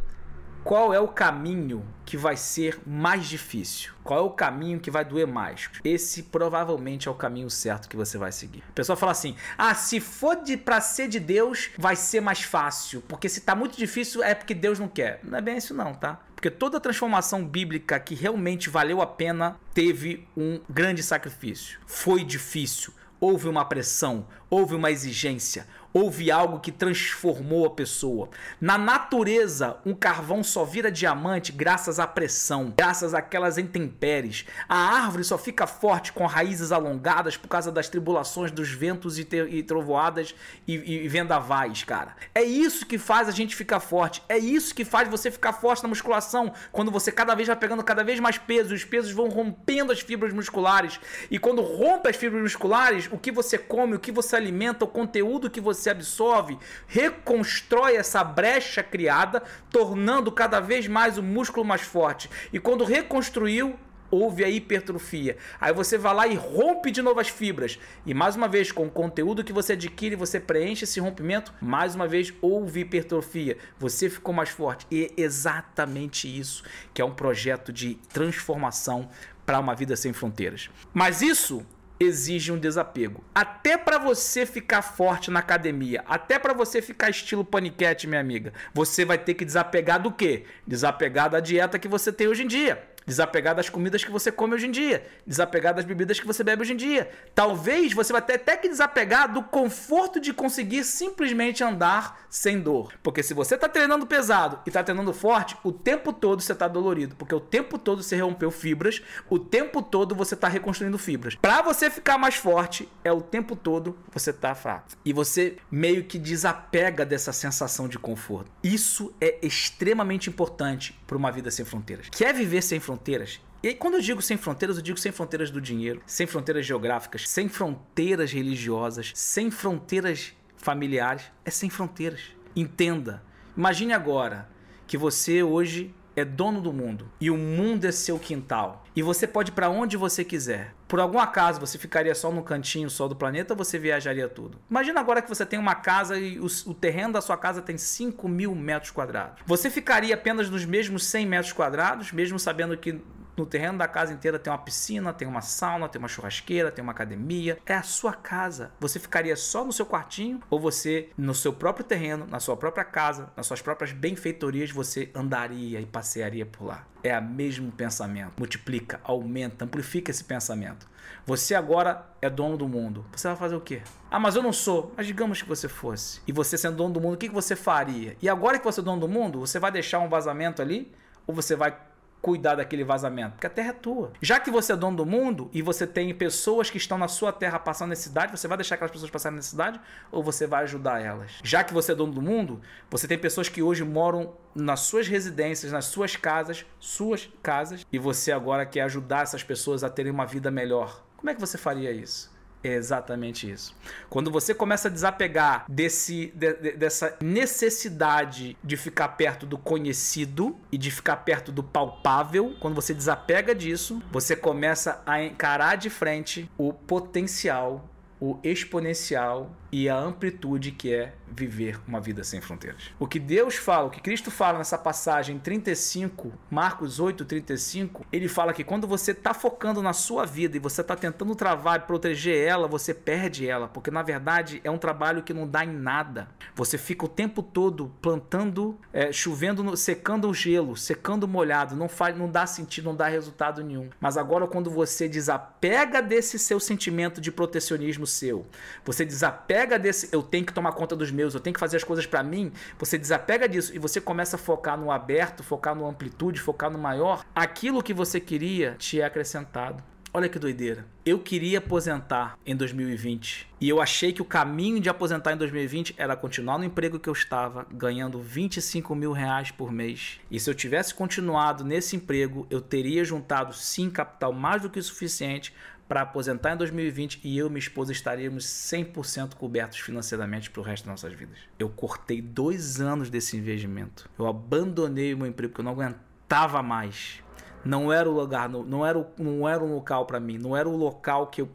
qual 0.67 0.93
é 0.93 0.99
o 0.99 1.07
caminho 1.07 1.81
que 2.05 2.17
vai 2.17 2.35
ser 2.35 2.77
mais 2.85 3.25
difícil? 3.25 3.93
Qual 4.03 4.19
é 4.19 4.21
o 4.21 4.31
caminho 4.31 4.81
que 4.81 4.91
vai 4.91 5.05
doer 5.05 5.25
mais? 5.25 5.69
Esse 5.81 6.23
provavelmente 6.23 7.07
é 7.07 7.11
o 7.11 7.15
caminho 7.15 7.49
certo 7.49 7.87
que 7.87 7.95
você 7.95 8.17
vai 8.17 8.33
seguir. 8.33 8.65
A 8.67 8.73
pessoa 8.73 8.97
fala 8.97 9.13
assim: 9.13 9.37
"Ah, 9.57 9.73
se 9.73 10.01
for 10.01 10.35
de 10.43 10.57
para 10.57 10.81
ser 10.81 11.07
de 11.07 11.21
Deus, 11.21 11.69
vai 11.77 11.95
ser 11.95 12.19
mais 12.19 12.41
fácil, 12.41 13.01
porque 13.07 13.29
se 13.29 13.39
tá 13.39 13.55
muito 13.55 13.77
difícil 13.77 14.21
é 14.21 14.35
porque 14.35 14.53
Deus 14.53 14.77
não 14.77 14.89
quer". 14.89 15.21
Não 15.23 15.37
é 15.37 15.41
bem 15.41 15.55
isso 15.55 15.73
não, 15.73 15.93
tá? 15.93 16.19
Porque 16.35 16.51
toda 16.51 16.81
transformação 16.81 17.47
bíblica 17.47 17.97
que 17.97 18.13
realmente 18.13 18.69
valeu 18.69 19.01
a 19.01 19.07
pena 19.07 19.55
teve 19.73 20.27
um 20.35 20.59
grande 20.69 21.01
sacrifício. 21.01 21.79
Foi 21.87 22.25
difícil, 22.25 22.93
houve 23.21 23.47
uma 23.47 23.63
pressão, 23.63 24.27
houve 24.49 24.75
uma 24.75 24.91
exigência, 24.91 25.67
houve 25.93 26.29
algo 26.31 26.59
que 26.59 26.71
transformou 26.71 27.65
a 27.65 27.71
pessoa. 27.71 28.29
Na 28.61 28.77
natureza, 28.77 29.77
um 29.85 29.93
carvão 29.93 30.43
só 30.43 30.63
vira 30.63 30.91
diamante 30.91 31.51
graças 31.51 31.99
à 31.99 32.05
pressão, 32.05 32.73
graças 32.75 33.13
àquelas 33.13 33.57
intempéries. 33.57 34.45
A 34.69 34.77
árvore 34.77 35.23
só 35.23 35.37
fica 35.37 35.65
forte 35.65 36.13
com 36.13 36.25
raízes 36.25 36.71
alongadas 36.71 37.35
por 37.35 37.47
causa 37.47 37.71
das 37.71 37.89
tribulações 37.89 38.51
dos 38.51 38.69
ventos 38.69 39.17
e, 39.17 39.27
e 39.49 39.63
trovoadas 39.63 40.35
e, 40.67 40.73
e 40.73 41.07
vendavais, 41.07 41.83
cara. 41.83 42.15
É 42.33 42.43
isso 42.43 42.85
que 42.85 42.97
faz 42.97 43.27
a 43.27 43.31
gente 43.31 43.55
ficar 43.55 43.79
forte. 43.79 44.21
É 44.29 44.37
isso 44.37 44.75
que 44.75 44.85
faz 44.85 45.09
você 45.09 45.31
ficar 45.31 45.53
forte 45.53 45.81
na 45.81 45.89
musculação. 45.89 46.53
Quando 46.71 46.91
você 46.91 47.11
cada 47.11 47.33
vez 47.33 47.47
vai 47.47 47.57
pegando 47.57 47.83
cada 47.83 48.03
vez 48.03 48.19
mais 48.19 48.37
peso, 48.37 48.73
os 48.73 48.85
pesos 48.85 49.11
vão 49.11 49.29
rompendo 49.29 49.91
as 49.91 49.99
fibras 49.99 50.33
musculares. 50.33 50.99
E 51.31 51.39
quando 51.39 51.61
rompe 51.61 52.09
as 52.09 52.15
fibras 52.15 52.41
musculares, 52.41 53.09
o 53.11 53.17
que 53.17 53.31
você 53.31 53.57
come, 53.57 53.95
o 53.95 53.99
que 53.99 54.11
você 54.11 54.36
alimenta, 54.37 54.85
o 54.85 54.87
conteúdo 54.87 55.49
que 55.49 55.59
você 55.59 55.89
absorve, 55.89 56.57
reconstrói 56.87 57.95
essa 57.95 58.23
brecha 58.23 58.81
criada, 58.81 59.43
tornando 59.69 60.31
cada 60.31 60.59
vez 60.59 60.87
mais 60.87 61.17
o 61.17 61.23
músculo 61.23 61.65
mais 61.65 61.81
forte. 61.81 62.29
E 62.53 62.59
quando 62.59 62.83
reconstruiu, 62.83 63.77
houve 64.09 64.43
a 64.43 64.49
hipertrofia. 64.49 65.37
Aí 65.59 65.73
você 65.73 65.97
vai 65.97 66.13
lá 66.13 66.27
e 66.27 66.35
rompe 66.35 66.91
de 66.91 67.01
novo 67.01 67.19
as 67.19 67.29
fibras. 67.29 67.77
E 68.05 68.13
mais 68.13 68.35
uma 68.35 68.47
vez, 68.47 68.71
com 68.71 68.85
o 68.85 68.91
conteúdo 68.91 69.43
que 69.43 69.53
você 69.53 69.73
adquire, 69.73 70.15
você 70.15 70.39
preenche 70.39 70.83
esse 70.83 70.99
rompimento. 70.99 71.53
Mais 71.61 71.95
uma 71.95 72.07
vez, 72.07 72.33
houve 72.41 72.81
hipertrofia. 72.81 73.57
Você 73.79 74.09
ficou 74.09 74.33
mais 74.33 74.49
forte. 74.49 74.85
E 74.89 75.05
é 75.05 75.21
exatamente 75.21 76.27
isso 76.27 76.63
que 76.93 77.01
é 77.01 77.05
um 77.05 77.13
projeto 77.13 77.71
de 77.71 77.95
transformação 78.11 79.09
para 79.45 79.59
uma 79.59 79.75
vida 79.75 79.95
sem 79.95 80.13
fronteiras. 80.13 80.69
Mas 80.93 81.21
isso 81.21 81.65
exige 81.99 82.51
um 82.51 82.59
desapego. 82.59 83.23
Até 83.33 83.77
para 83.77 83.97
você 83.97 84.45
ficar 84.45 84.81
forte 84.81 85.31
na 85.31 85.39
academia, 85.39 86.03
até 86.07 86.37
para 86.39 86.53
você 86.53 86.81
ficar 86.81 87.09
estilo 87.09 87.43
paniquete, 87.43 88.07
minha 88.07 88.21
amiga, 88.21 88.53
você 88.73 89.03
vai 89.03 89.17
ter 89.17 89.33
que 89.33 89.45
desapegar 89.45 90.01
do 90.01 90.11
quê? 90.11 90.43
Desapegar 90.65 91.29
da 91.29 91.39
dieta 91.39 91.79
que 91.79 91.87
você 91.87 92.11
tem 92.11 92.27
hoje 92.27 92.43
em 92.43 92.47
dia. 92.47 92.86
Desapegar 93.07 93.55
das 93.55 93.69
comidas 93.69 94.03
que 94.03 94.11
você 94.11 94.29
come 94.29 94.53
hoje 94.53 94.67
em 94.67 94.71
dia. 94.71 95.07
Desapegar 95.25 95.73
das 95.73 95.85
bebidas 95.85 96.19
que 96.19 96.27
você 96.27 96.43
bebe 96.43 96.61
hoje 96.61 96.73
em 96.73 96.75
dia. 96.75 97.09
Talvez 97.33 97.93
você 97.93 98.11
vai 98.11 98.21
ter 98.21 98.33
até 98.33 98.57
que 98.57 98.67
desapegar 98.67 99.31
do 99.31 99.41
conforto 99.41 100.19
de 100.19 100.33
conseguir 100.33 100.83
simplesmente 100.83 101.63
andar 101.63 102.27
sem 102.29 102.59
dor. 102.59 102.93
Porque 103.01 103.23
se 103.23 103.33
você 103.33 103.55
está 103.55 103.69
treinando 103.69 104.05
pesado 104.05 104.59
e 104.65 104.69
está 104.69 104.83
treinando 104.83 105.13
forte, 105.13 105.55
o 105.63 105.71
tempo 105.71 106.11
todo 106.11 106.41
você 106.41 106.51
está 106.51 106.67
dolorido. 106.67 107.15
Porque 107.15 107.33
o 107.33 107.39
tempo 107.39 107.77
todo 107.77 108.03
você 108.03 108.17
rompeu 108.17 108.51
fibras, 108.51 109.01
o 109.29 109.39
tempo 109.39 109.81
todo 109.81 110.13
você 110.13 110.33
está 110.33 110.49
reconstruindo 110.49 110.97
fibras. 110.97 111.35
Para 111.35 111.61
você 111.61 111.89
ficar 111.89 112.17
mais 112.17 112.35
forte, 112.35 112.89
é 113.05 113.11
o 113.11 113.21
tempo 113.21 113.55
todo 113.55 113.97
você 114.11 114.33
tá 114.33 114.53
fraco. 114.53 114.87
E 115.05 115.13
você 115.13 115.55
meio 115.71 116.03
que 116.03 116.19
desapega 116.19 117.05
dessa 117.05 117.31
sensação 117.31 117.87
de 117.87 117.97
conforto. 117.97 118.51
Isso 118.61 119.15
é 119.21 119.37
extremamente 119.41 120.29
importante 120.29 120.99
para 121.07 121.15
uma 121.15 121.31
vida 121.31 121.49
sem 121.49 121.63
fronteiras. 121.63 122.09
Quer 122.09 122.33
viver 122.33 122.61
sem 122.61 122.81
fronteiras? 122.81 122.96
Fronteiras. 122.97 123.39
E 123.61 123.73
quando 123.73 123.95
eu 123.95 124.01
digo 124.01 124.21
sem 124.21 124.37
fronteiras, 124.37 124.77
eu 124.77 124.83
digo 124.83 124.99
sem 124.99 125.11
fronteiras 125.11 125.51
do 125.51 125.61
dinheiro, 125.61 126.01
sem 126.05 126.27
fronteiras 126.27 126.65
geográficas, 126.65 127.27
sem 127.27 127.47
fronteiras 127.47 128.31
religiosas, 128.31 129.11
sem 129.15 129.49
fronteiras 129.51 130.33
familiares, 130.57 131.23
é 131.45 131.49
sem 131.49 131.69
fronteiras. 131.69 132.21
Entenda. 132.55 133.23
Imagine 133.55 133.93
agora 133.93 134.49
que 134.85 134.97
você 134.97 135.43
hoje 135.43 135.93
é 136.17 136.25
dono 136.25 136.59
do 136.59 136.73
mundo 136.73 137.07
e 137.21 137.29
o 137.29 137.37
mundo 137.37 137.85
é 137.85 137.91
seu 137.91 138.17
quintal. 138.17 138.83
E 138.95 139.03
você 139.03 139.27
pode 139.27 139.51
ir 139.51 139.53
para 139.53 139.69
onde 139.69 139.95
você 139.95 140.23
quiser. 140.23 140.73
Por 140.87 140.99
algum 140.99 141.19
acaso 141.19 141.59
você 141.59 141.77
ficaria 141.77 142.15
só 142.15 142.31
no 142.31 142.41
cantinho 142.41 142.89
só 142.89 143.07
do 143.07 143.15
planeta 143.15 143.53
ou 143.53 143.57
você 143.57 143.77
viajaria 143.77 144.27
tudo? 144.27 144.57
Imagina 144.69 144.99
agora 144.99 145.21
que 145.21 145.29
você 145.29 145.45
tem 145.45 145.59
uma 145.59 145.75
casa 145.75 146.17
e 146.17 146.39
o, 146.39 146.47
o, 146.65 146.73
terreno 146.73 147.13
da 147.13 147.21
sua 147.21 147.37
casa 147.37 147.61
tem 147.61 147.77
5 147.77 148.27
mil 148.27 148.55
metros 148.55 148.89
quadrados. 148.89 149.43
Você 149.45 149.69
ficaria 149.69 150.15
apenas 150.15 150.49
nos 150.49 150.65
mesmos 150.65 151.03
100 151.05 151.25
metros 151.27 151.53
quadrados, 151.53 152.11
mesmo 152.11 152.39
sabendo 152.39 152.75
que 152.75 152.99
no 153.37 153.45
terreno 153.45 153.77
da 153.77 153.87
casa 153.87 154.11
inteira 154.11 154.39
tem 154.39 154.51
uma 154.51 154.57
piscina, 154.57 155.13
tem 155.13 155.27
uma 155.27 155.41
sauna, 155.41 155.87
tem 155.87 155.99
uma 155.99 156.07
churrasqueira, 156.07 156.71
tem 156.71 156.81
uma 156.81 156.91
academia. 156.91 157.59
É 157.65 157.75
a 157.75 157.83
sua 157.83 158.13
casa. 158.13 158.71
Você 158.79 158.99
ficaria 158.99 159.35
só 159.35 159.63
no 159.63 159.71
seu 159.71 159.85
quartinho 159.85 160.41
ou 160.49 160.59
você, 160.59 161.09
no 161.15 161.35
seu 161.35 161.53
próprio 161.53 161.85
terreno, 161.85 162.25
na 162.27 162.39
sua 162.39 162.57
própria 162.57 162.83
casa, 162.83 163.31
nas 163.37 163.45
suas 163.45 163.61
próprias 163.61 163.91
benfeitorias, 163.91 164.71
você 164.71 165.11
andaria 165.13 165.79
e 165.79 165.85
passearia 165.85 166.45
por 166.45 166.65
lá? 166.65 166.87
É 167.03 167.17
o 167.17 167.23
mesmo 167.23 167.71
pensamento. 167.71 168.33
Multiplica, 168.37 168.99
aumenta, 169.03 169.65
amplifica 169.65 170.09
esse 170.09 170.23
pensamento. 170.23 170.87
Você 171.25 171.53
agora 171.53 172.05
é 172.21 172.29
dono 172.29 172.57
do 172.57 172.67
mundo. 172.67 173.05
Você 173.13 173.27
vai 173.27 173.37
fazer 173.37 173.55
o 173.55 173.61
quê? 173.61 173.81
Ah, 174.09 174.19
mas 174.19 174.35
eu 174.35 174.41
não 174.41 174.51
sou. 174.51 174.93
Mas 174.97 175.05
digamos 175.05 175.41
que 175.41 175.47
você 175.47 175.67
fosse. 175.67 176.21
E 176.25 176.31
você 176.31 176.57
sendo 176.57 176.77
dono 176.77 176.93
do 176.93 177.01
mundo, 177.01 177.13
o 177.13 177.17
que 177.17 177.29
você 177.29 177.55
faria? 177.55 178.17
E 178.21 178.27
agora 178.27 178.57
que 178.57 178.65
você 178.65 178.79
é 178.79 178.83
dono 178.83 179.01
do 179.01 179.07
mundo, 179.07 179.39
você 179.39 179.59
vai 179.59 179.71
deixar 179.71 179.99
um 179.99 180.09
vazamento 180.09 180.61
ali? 180.61 180.91
Ou 181.25 181.35
você 181.35 181.55
vai 181.55 181.77
cuidar 182.27 182.55
daquele 182.55 182.83
vazamento? 182.83 183.35
Porque 183.35 183.47
a 183.47 183.49
terra 183.49 183.69
é 183.69 183.73
tua. 183.73 184.11
Já 184.21 184.37
que 184.37 184.51
você 184.51 184.73
é 184.73 184.75
dono 184.75 184.97
do 184.97 185.05
mundo 185.05 185.49
e 185.53 185.61
você 185.61 185.87
tem 185.87 186.13
pessoas 186.13 186.69
que 186.69 186.75
estão 186.75 186.97
na 186.97 187.07
sua 187.07 187.31
terra 187.31 187.57
passando 187.57 187.87
necessidade, 187.87 188.37
você 188.37 188.49
vai 188.49 188.57
deixar 188.57 188.75
aquelas 188.75 188.91
pessoas 188.91 189.09
passarem 189.09 189.37
necessidade 189.37 189.79
ou 190.11 190.21
você 190.21 190.45
vai 190.45 190.63
ajudar 190.63 191.01
elas? 191.01 191.39
Já 191.41 191.63
que 191.63 191.73
você 191.73 191.93
é 191.93 191.95
dono 191.95 192.11
do 192.11 192.21
mundo, 192.21 192.59
você 192.89 193.07
tem 193.07 193.17
pessoas 193.17 193.47
que 193.47 193.61
hoje 193.61 193.85
moram 193.85 194.33
nas 194.53 194.81
suas 194.81 195.07
residências, 195.07 195.71
nas 195.71 195.85
suas 195.85 196.17
casas, 196.17 196.65
suas 196.81 197.29
casas, 197.41 197.87
e 197.93 197.97
você 197.97 198.33
agora 198.33 198.65
quer 198.65 198.81
ajudar 198.81 199.23
essas 199.23 199.41
pessoas 199.41 199.81
a 199.81 199.89
terem 199.89 200.11
uma 200.11 200.25
vida 200.25 200.51
melhor. 200.51 201.01
Como 201.15 201.29
é 201.29 201.33
que 201.33 201.39
você 201.39 201.57
faria 201.57 201.93
isso? 201.93 202.35
É 202.63 202.73
exatamente 202.73 203.49
isso. 203.49 203.75
Quando 204.09 204.31
você 204.31 204.53
começa 204.53 204.87
a 204.87 204.91
desapegar 204.91 205.65
desse, 205.69 206.33
de, 206.35 206.53
de, 206.53 206.71
dessa 206.71 207.15
necessidade 207.21 208.57
de 208.63 208.75
ficar 208.75 209.09
perto 209.09 209.45
do 209.45 209.57
conhecido 209.57 210.57
e 210.71 210.77
de 210.77 210.89
ficar 210.89 211.17
perto 211.17 211.51
do 211.51 211.63
palpável, 211.63 212.55
quando 212.59 212.75
você 212.75 212.93
desapega 212.93 213.53
disso, 213.53 214.01
você 214.11 214.35
começa 214.35 215.01
a 215.05 215.23
encarar 215.23 215.75
de 215.75 215.89
frente 215.89 216.49
o 216.57 216.73
potencial, 216.73 217.87
o 218.19 218.39
exponencial 218.43 219.51
e 219.71 219.87
a 219.87 219.95
amplitude 219.95 220.71
que 220.71 220.93
é 220.93 221.13
viver 221.29 221.79
uma 221.87 221.99
vida 221.99 222.23
sem 222.23 222.41
fronteiras. 222.41 222.91
O 222.99 223.07
que 223.07 223.19
Deus 223.19 223.55
fala, 223.55 223.87
o 223.87 223.89
que 223.89 224.01
Cristo 224.01 224.31
fala 224.31 224.57
nessa 224.57 224.77
passagem 224.77 225.39
35, 225.39 226.31
Marcos 226.49 226.99
8, 226.99 227.25
35, 227.25 228.05
ele 228.11 228.27
fala 228.27 228.53
que 228.53 228.63
quando 228.63 228.87
você 228.87 229.11
está 229.11 229.33
focando 229.33 229.81
na 229.81 229.93
sua 229.93 230.25
vida 230.25 230.57
e 230.57 230.59
você 230.59 230.81
está 230.81 230.95
tentando 230.95 231.35
travar 231.35 231.79
e 231.79 231.83
proteger 231.83 232.47
ela, 232.47 232.67
você 232.67 232.93
perde 232.93 233.47
ela, 233.47 233.67
porque 233.67 233.91
na 233.91 234.01
verdade 234.01 234.61
é 234.63 234.71
um 234.71 234.77
trabalho 234.77 235.23
que 235.23 235.33
não 235.33 235.47
dá 235.47 235.63
em 235.63 235.71
nada. 235.71 236.27
Você 236.55 236.77
fica 236.77 237.05
o 237.05 237.09
tempo 237.09 237.43
todo 237.43 237.91
plantando, 238.01 238.77
é, 238.93 239.11
chovendo, 239.11 239.75
secando 239.77 240.29
o 240.29 240.33
gelo, 240.33 240.75
secando 240.75 241.23
o 241.23 241.27
molhado, 241.27 241.75
não 241.75 241.89
faz, 241.89 242.17
não 242.17 242.29
dá 242.29 242.45
sentido, 242.45 242.85
não 242.85 242.95
dá 242.95 243.07
resultado 243.07 243.63
nenhum. 243.63 243.89
Mas 243.99 244.17
agora 244.17 244.47
quando 244.47 244.69
você 244.69 245.07
desapega 245.07 246.01
desse 246.01 246.39
seu 246.39 246.59
sentimento 246.59 247.19
de 247.19 247.31
protecionismo 247.31 248.07
seu, 248.07 248.45
você 248.83 249.05
desapega 249.05 249.47
desapega 249.47 249.79
desse 249.79 250.09
eu 250.11 250.21
tenho 250.21 250.45
que 250.45 250.53
tomar 250.53 250.71
conta 250.73 250.95
dos 250.95 251.11
meus, 251.17 251.33
eu 251.33 251.39
tenho 251.39 251.55
que 251.55 251.59
fazer 251.59 251.77
as 251.77 251.83
coisas 251.83 252.05
para 252.05 252.21
mim, 252.21 252.51
você 252.77 252.95
desapega 252.95 253.49
disso 253.49 253.75
e 253.75 253.79
você 253.79 253.99
começa 253.99 254.35
a 254.35 254.39
focar 254.39 254.77
no 254.77 254.91
aberto, 254.91 255.41
focar 255.41 255.73
no 255.73 255.87
amplitude, 255.87 256.39
focar 256.39 256.69
no 256.69 256.77
maior, 256.77 257.25
aquilo 257.33 257.81
que 257.81 257.93
você 257.93 258.19
queria 258.19 258.75
te 258.77 259.01
é 259.01 259.05
acrescentado. 259.05 259.83
Olha 260.13 260.29
que 260.29 260.39
doideira. 260.39 260.85
Eu 261.05 261.19
queria 261.19 261.59
aposentar 261.59 262.39
em 262.45 262.55
2020 262.55 263.47
e 263.59 263.69
eu 263.69 263.81
achei 263.81 264.11
que 264.13 264.21
o 264.21 264.25
caminho 264.25 264.79
de 264.79 264.89
aposentar 264.89 265.33
em 265.33 265.37
2020 265.37 265.93
era 265.97 266.15
continuar 266.15 266.57
no 266.57 266.63
emprego 266.63 266.99
que 266.99 267.09
eu 267.09 267.13
estava, 267.13 267.67
ganhando 267.71 268.19
25 268.19 268.95
mil 268.95 269.11
reais 269.11 269.51
por 269.51 269.71
mês. 269.71 270.19
E 270.31 270.39
se 270.39 270.49
eu 270.49 270.55
tivesse 270.55 270.93
continuado 270.93 271.63
nesse 271.63 271.95
emprego, 271.95 272.47
eu 272.49 272.61
teria 272.61 273.03
juntado 273.03 273.53
sim 273.53 273.89
capital 273.89 274.33
mais 274.33 274.61
do 274.61 274.69
que 274.69 274.79
o 274.79 274.83
suficiente 274.83 275.53
para 275.87 276.01
aposentar 276.01 276.53
em 276.53 276.57
2020 276.57 277.21
e 277.23 277.37
eu 277.37 277.47
e 277.47 277.49
minha 277.49 277.59
esposa 277.59 277.91
estaríamos 277.91 278.45
100% 278.45 279.35
cobertos 279.35 279.79
financeiramente 279.79 280.49
para 280.49 280.61
o 280.61 280.63
resto 280.63 280.85
das 280.85 281.01
nossas 281.01 281.17
vidas. 281.17 281.37
Eu 281.57 281.69
cortei 281.69 282.21
dois 282.21 282.81
anos 282.81 283.09
desse 283.09 283.37
investimento. 283.37 284.09
Eu 284.19 284.27
abandonei 284.27 285.13
o 285.13 285.17
meu 285.17 285.27
emprego 285.27 285.53
porque 285.53 285.61
eu 285.61 285.65
não 285.65 285.71
aguentava 285.71 286.61
mais. 286.61 287.23
Não 287.63 287.91
era 287.91 288.09
o 288.09 288.13
lugar, 288.13 288.49
não 288.49 288.85
era, 288.85 288.97
o, 288.97 289.07
não 289.17 289.47
era 289.47 289.63
um 289.63 289.73
local 289.75 290.05
para 290.05 290.19
mim, 290.19 290.37
não 290.37 290.55
era 290.55 290.69
o 290.69 290.75
local 290.75 291.27
que 291.27 291.41
eu, 291.41 291.49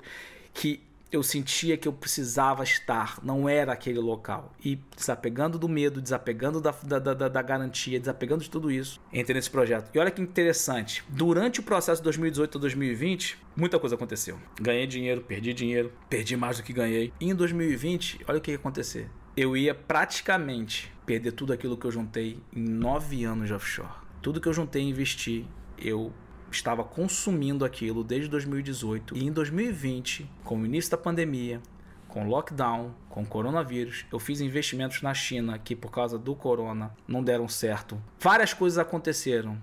que 0.53 0.83
eu 1.13 1.23
sentia 1.23 1.77
que 1.77 1.87
eu 1.87 1.93
precisava 1.93 2.65
estar, 2.65 3.19
não 3.23 3.47
era 3.47 3.73
aquele 3.73 3.99
local. 3.99 4.55
E 4.65 4.81
desapegando 4.97 5.59
do 5.59 5.69
medo, 5.69 6.01
desapegando 6.01 6.59
da, 6.59 6.71
da, 6.71 6.99
da, 6.99 7.29
da 7.29 7.43
garantia, 7.43 8.01
desapegando 8.01 8.43
de 8.43 8.51
tudo 8.51 8.71
isso, 8.71 8.99
entrei 9.13 9.35
nesse 9.35 9.51
projeto. 9.51 9.91
E 9.95 9.99
olha 9.99 10.11
que 10.11 10.23
interessante, 10.23 11.05
durante 11.11 11.61
o 11.61 11.63
processo 11.63 12.01
de 12.01 12.05
2018 12.05 12.57
a 12.57 12.61
2020, 12.63 13.39
muita 13.55 13.79
coisa 13.79 13.95
aconteceu. 13.95 14.39
Ganhei 14.59 14.87
dinheiro, 14.87 15.21
perdi 15.21 15.53
dinheiro, 15.53 15.93
perdi 16.09 16.35
mais 16.35 16.57
do 16.57 16.63
que 16.63 16.73
ganhei. 16.73 17.13
E 17.21 17.29
em 17.29 17.35
2020, 17.35 18.21
olha 18.27 18.39
o 18.39 18.41
que 18.41 18.51
ia 18.51 18.57
acontecer. 18.57 19.11
Eu 19.37 19.55
ia 19.55 19.75
praticamente 19.75 20.91
perder 21.05 21.33
tudo 21.33 21.53
aquilo 21.53 21.77
que 21.77 21.87
eu 21.87 21.91
juntei 21.91 22.39
em 22.55 22.63
nove 22.63 23.25
anos 23.25 23.49
de 23.49 23.55
offshore. 23.55 23.93
Tudo 24.23 24.41
que 24.41 24.49
eu 24.49 24.53
juntei 24.53 24.83
e 24.83 24.89
investi, 24.89 25.47
eu 25.77 26.13
estava 26.53 26.85
consumindo 26.85 27.65
aquilo 27.65 28.05
desde 28.05 28.29
2018 28.29 29.17
e 29.17 29.25
em 29.25 29.33
2020, 29.33 30.29
com 30.45 30.61
o 30.61 30.67
início 30.67 30.91
da 30.91 30.97
pandemia, 30.97 31.61
com 32.09 32.29
lockdown, 32.29 32.95
com 33.09 33.25
coronavírus, 33.25 34.05
eu 34.13 34.19
fiz 34.19 34.41
investimentos 34.41 35.01
na 35.01 35.15
China 35.15 35.59
que 35.59 35.75
por 35.75 35.91
causa 35.91 36.19
do 36.19 36.35
corona 36.35 36.95
não 37.09 37.25
deram 37.25 37.49
certo. 37.49 38.01
Várias 38.21 38.53
coisas 38.53 38.79
aconteceram. 38.79 39.59